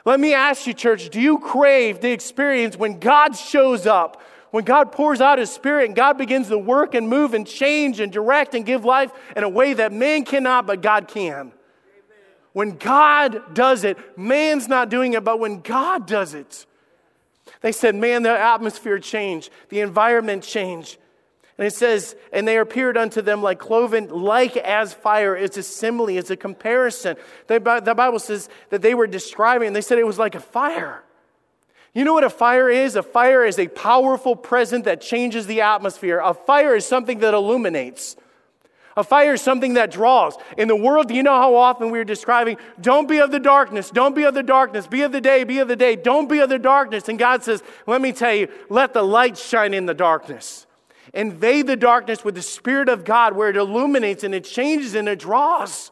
[0.05, 4.23] Let me ask you, church, do you crave the experience when God shows up?
[4.51, 8.01] When God pours out His Spirit and God begins to work and move and change
[8.01, 11.53] and direct and give life in a way that man cannot, but God can.
[12.53, 16.67] When God does it, man's not doing it, but when God does it,
[17.61, 20.99] they said, man, the atmosphere changed, the environment changed.
[21.57, 25.37] And it says, and they appeared unto them like cloven, like as fire.
[25.37, 27.17] It's a simile, it's a comparison.
[27.49, 31.03] the Bible says that they were describing, and they said it was like a fire.
[31.99, 32.95] You know what a fire is?
[32.95, 36.21] A fire is a powerful present that changes the atmosphere.
[36.23, 38.15] A fire is something that illuminates.
[38.97, 40.37] A fire is something that draws.
[40.57, 43.91] In the world, do you know how often we're describing, don't be of the darkness,
[43.91, 46.39] don't be of the darkness, be of the day, be of the day, don't be
[46.39, 47.09] of the darkness.
[47.09, 50.69] And God says, let me tell you, let the light shine in the darkness.
[51.15, 55.09] Invade the darkness with the Spirit of God where it illuminates and it changes and
[55.09, 55.91] it draws.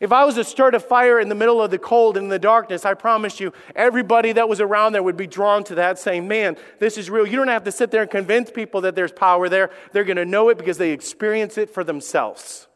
[0.00, 2.38] If I was to start a fire in the middle of the cold and the
[2.38, 6.26] darkness, I promise you, everybody that was around there would be drawn to that, saying,
[6.26, 7.26] Man, this is real.
[7.26, 9.70] You don't have to sit there and convince people that there's power there.
[9.92, 12.68] They're going to know it because they experience it for themselves.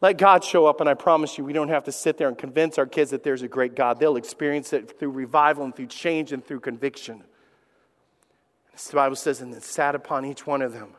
[0.00, 2.38] Let God show up, and I promise you, we don't have to sit there and
[2.38, 3.98] convince our kids that there's a great God.
[3.98, 7.24] They'll experience it through revival and through change and through conviction.
[8.86, 10.90] The Bible says, and it sat upon each one of them.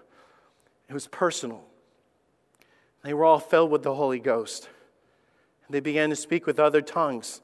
[0.89, 1.63] It was personal.
[3.03, 4.69] They were all filled with the Holy Ghost.
[5.67, 7.41] And they began to speak with other tongues.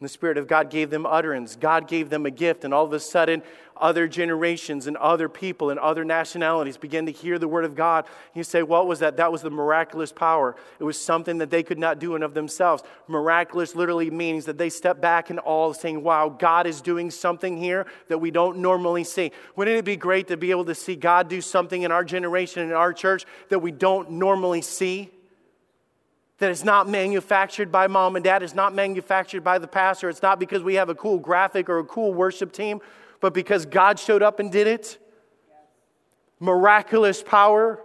[0.00, 1.56] And the Spirit of God gave them utterance.
[1.56, 2.64] God gave them a gift.
[2.64, 3.42] And all of a sudden,
[3.76, 8.06] other generations and other people and other nationalities began to hear the Word of God.
[8.32, 9.16] You say, What was that?
[9.16, 10.54] That was the miraculous power.
[10.78, 12.84] It was something that they could not do in of themselves.
[13.08, 17.56] Miraculous literally means that they step back in awe, saying, Wow, God is doing something
[17.56, 19.32] here that we don't normally see.
[19.56, 22.62] Wouldn't it be great to be able to see God do something in our generation,
[22.62, 25.10] in our church, that we don't normally see?
[26.38, 30.22] That is not manufactured by mom and dad, it's not manufactured by the pastor, it's
[30.22, 32.80] not because we have a cool graphic or a cool worship team,
[33.20, 34.98] but because God showed up and did it.
[36.38, 37.82] Miraculous power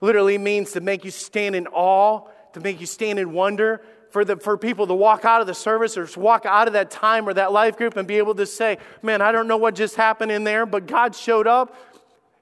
[0.00, 4.24] literally means to make you stand in awe, to make you stand in wonder, for,
[4.24, 7.28] the, for people to walk out of the service or walk out of that time
[7.28, 9.96] or that life group and be able to say, Man, I don't know what just
[9.96, 11.76] happened in there, but God showed up.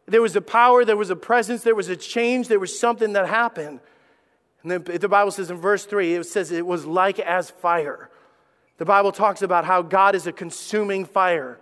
[0.06, 3.14] There was a power, there was a presence, there was a change, there was something
[3.14, 3.80] that happened.
[4.64, 8.10] And then the Bible says in verse 3, it says it was like as fire.
[8.78, 11.60] The Bible talks about how God is a consuming fire.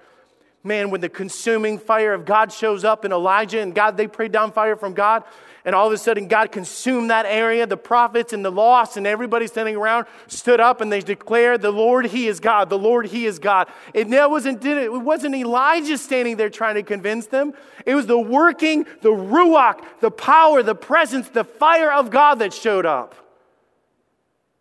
[0.65, 4.31] Man, when the consuming fire of God shows up in Elijah and God, they prayed
[4.31, 5.25] down fire from God,
[5.65, 7.67] and all of a sudden God consumed that area.
[7.67, 11.71] The prophets and the lost and everybody standing around stood up and they declared, The
[11.71, 12.69] Lord, He is God.
[12.69, 13.69] The Lord, He is God.
[13.95, 17.53] It wasn't, it wasn't Elijah standing there trying to convince them.
[17.87, 22.53] It was the working, the Ruach, the power, the presence, the fire of God that
[22.53, 23.15] showed up.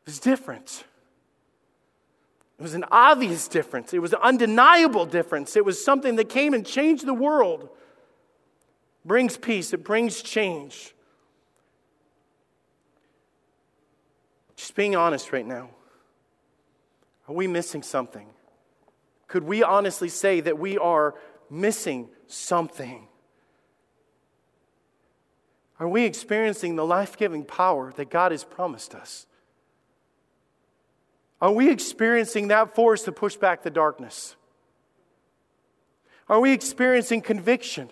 [0.04, 0.84] It was different.
[2.60, 3.92] It was an obvious difference.
[3.92, 5.56] It was an undeniable difference.
[5.56, 7.70] It was something that came and changed the world
[9.06, 10.94] brings peace, it brings change.
[14.56, 15.72] Just being honest right now,
[17.28, 18.28] are we missing something?
[19.28, 21.16] Could we honestly say that we are
[21.50, 23.08] missing something?
[25.80, 29.26] Are we experiencing the life giving power that God has promised us?
[31.42, 34.36] Are we experiencing that force to push back the darkness?
[36.30, 37.90] Are we experiencing conviction?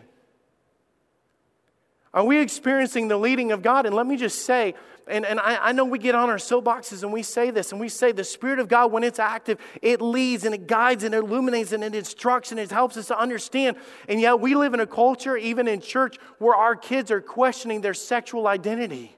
[2.13, 3.85] Are we experiencing the leading of God?
[3.85, 4.73] And let me just say,
[5.07, 7.81] and, and I, I, know we get on our soapboxes and we say this, and
[7.81, 11.15] we say the Spirit of God, when it's active, it leads and it guides and
[11.15, 13.77] it illuminates and it instructs and it helps us to understand.
[14.07, 17.81] And yet we live in a culture, even in church, where our kids are questioning
[17.81, 19.15] their sexual identity.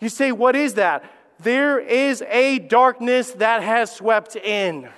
[0.00, 1.10] You say, what is that?
[1.40, 4.88] There is a darkness that has swept in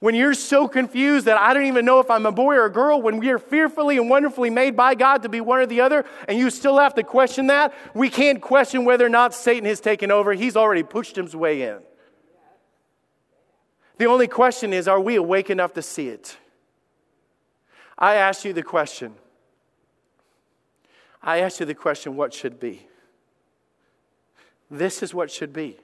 [0.00, 2.72] when you're so confused that I don't even know if I'm a boy or a
[2.72, 5.82] girl, when we are fearfully and wonderfully made by God to be one or the
[5.82, 9.66] other, and you still have to question that, we can't question whether or not Satan
[9.66, 10.32] has taken over.
[10.32, 11.78] He's already pushed his way in.
[13.98, 16.38] The only question is, are we awake enough to see it?
[17.98, 19.14] I ask you the question.
[21.22, 22.86] I ask you the question, what should be?
[24.70, 25.76] This is what should be.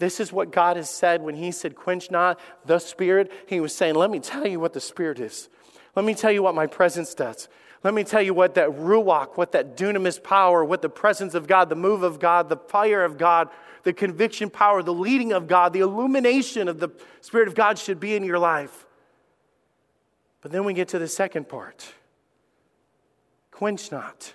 [0.00, 3.30] This is what God has said when He said, Quench not the Spirit.
[3.46, 5.50] He was saying, Let me tell you what the Spirit is.
[5.94, 7.48] Let me tell you what my presence does.
[7.84, 11.46] Let me tell you what that ruach, what that dunamis power, what the presence of
[11.46, 13.50] God, the move of God, the fire of God,
[13.82, 16.88] the conviction power, the leading of God, the illumination of the
[17.20, 18.86] Spirit of God should be in your life.
[20.40, 21.92] But then we get to the second part
[23.50, 24.32] quench not.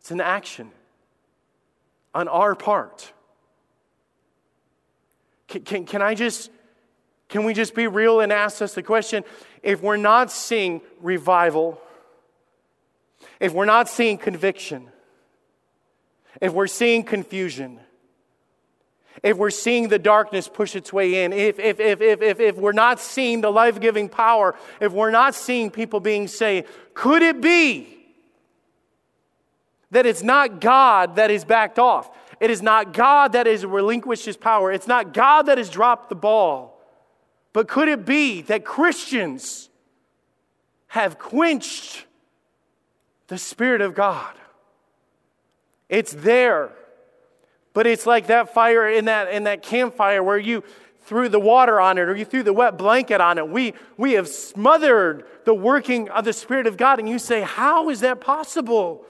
[0.00, 0.72] It's an action
[2.12, 3.12] on our part.
[5.48, 6.50] Can, can, can I just,
[7.28, 9.24] can we just be real and ask us the question?
[9.62, 11.80] If we're not seeing revival,
[13.40, 14.88] if we're not seeing conviction,
[16.40, 17.80] if we're seeing confusion,
[19.22, 22.56] if we're seeing the darkness push its way in, if, if, if, if, if, if
[22.56, 27.22] we're not seeing the life giving power, if we're not seeing people being saved, could
[27.22, 27.96] it be
[29.90, 32.10] that it's not God that is backed off?
[32.40, 34.70] It is not God that has relinquished his power.
[34.70, 36.80] It's not God that has dropped the ball.
[37.52, 39.70] But could it be that Christians
[40.88, 42.04] have quenched
[43.28, 44.34] the Spirit of God?
[45.88, 46.72] It's there.
[47.72, 50.62] But it's like that fire in that, in that campfire where you
[51.06, 53.48] threw the water on it or you threw the wet blanket on it.
[53.48, 56.98] We, we have smothered the working of the Spirit of God.
[56.98, 59.04] And you say, How is that possible?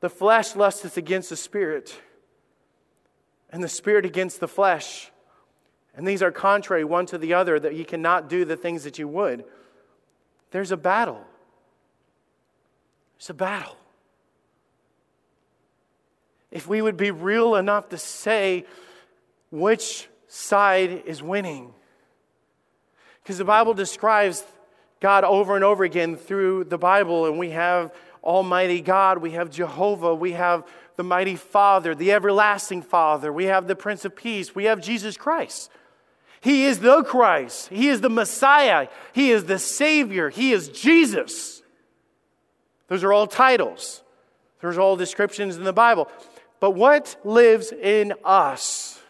[0.00, 1.94] The flesh lusteth against the spirit,
[3.50, 5.10] and the spirit against the flesh.
[5.94, 8.98] And these are contrary one to the other, that you cannot do the things that
[8.98, 9.44] you would.
[10.52, 11.22] There's a battle.
[13.18, 13.76] There's a battle.
[16.50, 18.64] If we would be real enough to say
[19.50, 21.74] which side is winning.
[23.22, 24.44] Because the Bible describes
[25.00, 27.92] God over and over again through the Bible, and we have
[28.22, 30.66] Almighty God, we have Jehovah, we have
[30.96, 35.16] the mighty Father, the everlasting Father, we have the Prince of Peace, we have Jesus
[35.16, 35.70] Christ.
[36.40, 41.62] He is the Christ, He is the Messiah, He is the Savior, He is Jesus.
[42.88, 44.02] Those are all titles,
[44.60, 46.08] those are all descriptions in the Bible.
[46.60, 49.00] But what lives in us?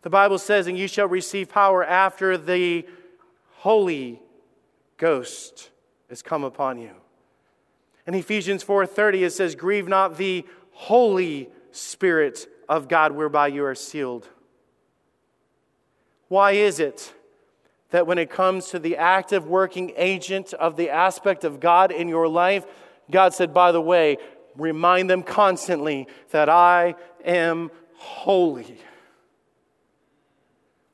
[0.00, 2.86] The Bible says, and you shall receive power after the
[3.58, 4.20] Holy
[4.96, 5.70] Ghost
[6.08, 6.90] has come upon you.
[8.06, 13.74] In Ephesians 4:30 it says grieve not the holy spirit of God whereby you are
[13.74, 14.28] sealed.
[16.28, 17.14] Why is it
[17.90, 22.08] that when it comes to the active working agent of the aspect of God in
[22.08, 22.64] your life,
[23.10, 24.16] God said, by the way,
[24.56, 26.94] remind them constantly that I
[27.24, 28.78] am holy.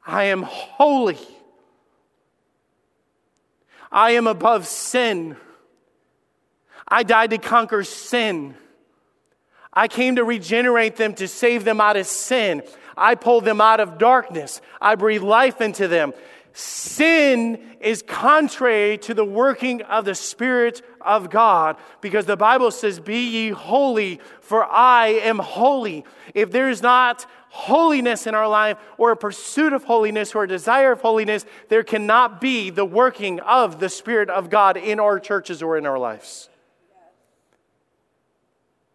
[0.05, 1.19] I am holy.
[3.93, 5.37] I am above sin.
[6.89, 8.55] I died to conquer sin.
[9.73, 12.63] I came to regenerate them, to save them out of sin.
[12.97, 14.61] I pulled them out of darkness.
[14.81, 16.15] I breathe life into them.
[16.53, 22.99] Sin is contrary to the working of the Spirit of God because the Bible says,
[22.99, 26.05] Be ye holy, for I am holy.
[26.35, 30.49] If there is not holiness in our life or a pursuit of holiness or a
[30.49, 35.21] desire of holiness, there cannot be the working of the Spirit of God in our
[35.21, 36.49] churches or in our lives.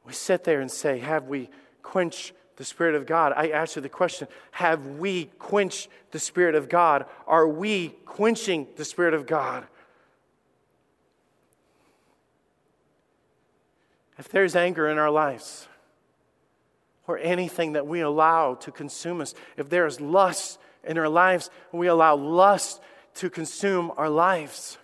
[0.06, 1.50] We sit there and say, Have we
[1.82, 6.56] quenched the Spirit of God, I ask you the question Have we quenched the Spirit
[6.56, 7.06] of God?
[7.28, 9.66] Are we quenching the Spirit of God?
[14.18, 15.68] If there's anger in our lives,
[17.08, 21.50] or anything that we allow to consume us, if there is lust in our lives,
[21.72, 22.82] we allow lust
[23.16, 24.78] to consume our lives,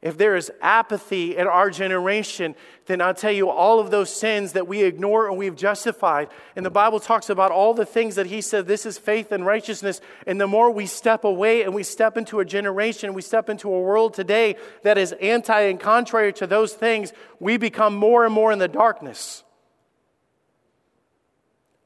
[0.00, 2.54] if there is apathy in our generation,
[2.86, 6.28] then I'll tell you all of those sins that we ignore and we've justified.
[6.54, 9.44] And the Bible talks about all the things that He said this is faith and
[9.44, 10.00] righteousness.
[10.24, 13.72] And the more we step away and we step into a generation, we step into
[13.74, 18.32] a world today that is anti and contrary to those things, we become more and
[18.32, 19.42] more in the darkness.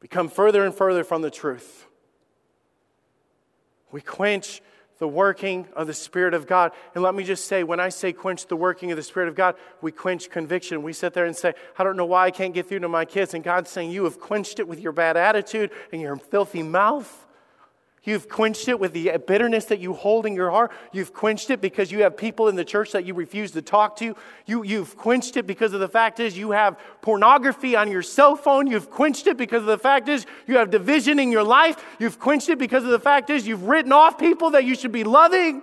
[0.01, 1.87] Become further and further from the truth.
[3.91, 4.61] We quench
[5.03, 6.70] the working of the Spirit of God.
[6.94, 9.34] And let me just say, when I say quench the working of the Spirit of
[9.34, 10.80] God, we quench conviction.
[10.84, 13.05] We sit there and say, I don't know why I can't get through to my
[13.05, 13.34] kids.
[13.34, 17.26] And God's saying, You have quenched it with your bad attitude and your filthy mouth.
[18.05, 20.72] You've quenched it with the bitterness that you hold in your heart.
[20.92, 23.94] You've quenched it because you have people in the church that you refuse to talk
[23.98, 24.16] to.
[24.44, 28.34] You, you've quenched it because of the fact is you have pornography on your cell
[28.34, 28.66] phone.
[28.66, 31.76] You've quenched it because of the fact is you have division in your life.
[32.00, 34.92] You've quenched it because of the fact is you've written off people that you should
[34.92, 35.62] be loving.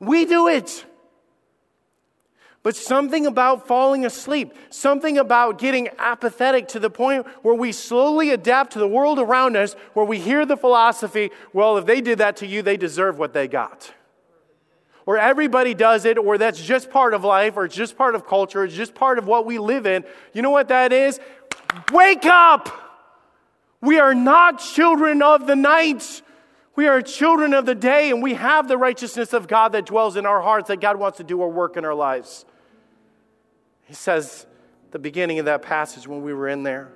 [0.00, 0.84] We do it.
[2.64, 8.30] But something about falling asleep, something about getting apathetic to the point where we slowly
[8.30, 12.18] adapt to the world around us, where we hear the philosophy, well, if they did
[12.18, 13.92] that to you, they deserve what they got.
[15.04, 18.26] Or everybody does it, or that's just part of life, or it's just part of
[18.26, 20.02] culture, it's just part of what we live in.
[20.32, 21.20] You know what that is?
[21.92, 22.70] Wake up!
[23.82, 26.22] We are not children of the night.
[26.76, 30.16] We are children of the day, and we have the righteousness of God that dwells
[30.16, 32.46] in our hearts that God wants to do our work in our lives.
[33.84, 34.46] He says,
[34.90, 36.92] the beginning of that passage when we were in there,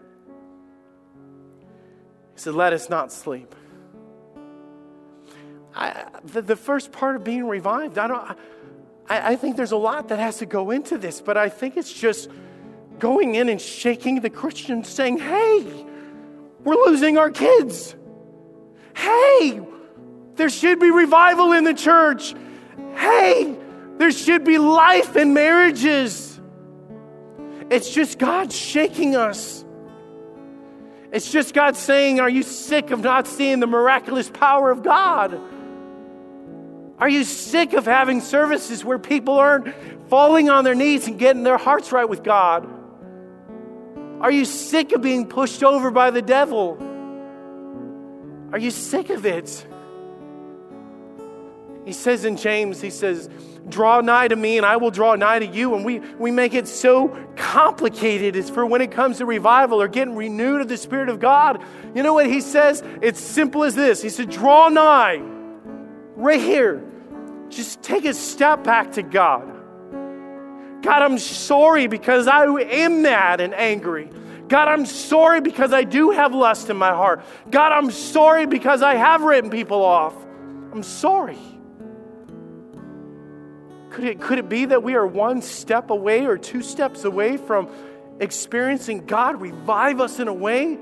[2.34, 3.54] he said, Let us not sleep.
[5.74, 8.38] I, the, the first part of being revived, I don't.
[9.08, 11.76] I, I think there's a lot that has to go into this, but I think
[11.76, 12.30] it's just
[12.98, 15.86] going in and shaking the Christians, saying, Hey,
[16.64, 17.94] we're losing our kids.
[18.94, 19.60] Hey,
[20.34, 22.34] there should be revival in the church.
[22.94, 23.56] Hey,
[23.96, 26.27] there should be life in marriages.
[27.70, 29.64] It's just God shaking us.
[31.12, 35.40] It's just God saying, Are you sick of not seeing the miraculous power of God?
[36.98, 39.72] Are you sick of having services where people aren't
[40.08, 42.68] falling on their knees and getting their hearts right with God?
[44.20, 46.76] Are you sick of being pushed over by the devil?
[48.52, 49.66] Are you sick of it?
[51.84, 53.30] He says in James, he says,
[53.68, 55.74] draw nigh to me and I will draw nigh to you.
[55.74, 58.36] And we, we make it so complicated.
[58.36, 61.62] It's for when it comes to revival or getting renewed of the Spirit of God.
[61.94, 62.82] You know what he says?
[63.02, 64.02] It's simple as this.
[64.02, 65.20] He said, draw nigh
[66.16, 66.84] right here.
[67.48, 69.54] Just take a step back to God.
[70.82, 74.10] God, I'm sorry because I am mad and angry.
[74.48, 77.22] God, I'm sorry because I do have lust in my heart.
[77.50, 80.14] God, I'm sorry because I have written people off.
[80.72, 81.38] I'm sorry.
[83.98, 87.36] Could it, could it be that we are one step away or two steps away
[87.36, 87.68] from
[88.20, 90.78] experiencing God revive us in a way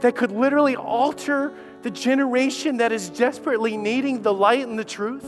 [0.00, 5.24] that could literally alter the generation that is desperately needing the light and the truth?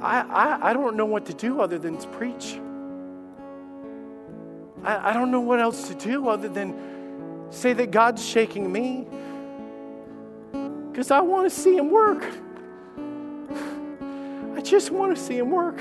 [0.00, 2.60] I, I, I don't know what to do other than to preach.
[4.84, 9.04] I, I don't know what else to do other than say that God's shaking me
[10.92, 12.24] because I want to see Him work
[14.60, 15.80] just want to see him work.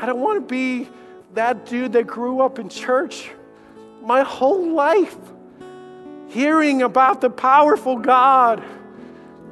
[0.00, 0.88] I don't want to be
[1.34, 3.30] that dude that grew up in church
[4.02, 5.16] my whole life
[6.28, 8.62] hearing about the powerful God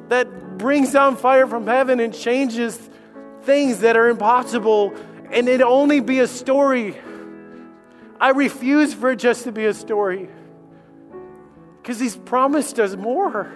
[0.09, 2.77] that brings down fire from heaven and changes
[3.43, 4.93] things that are impossible,
[5.31, 6.95] and it only be a story.
[8.19, 10.29] I refuse for it just to be a story
[11.81, 13.51] because He's promised us more.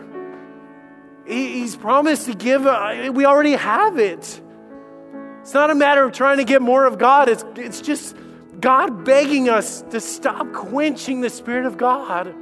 [1.26, 4.42] He's promised to give, uh, we already have it.
[5.42, 8.16] It's not a matter of trying to get more of God, it's, it's just
[8.60, 12.36] God begging us to stop quenching the Spirit of God.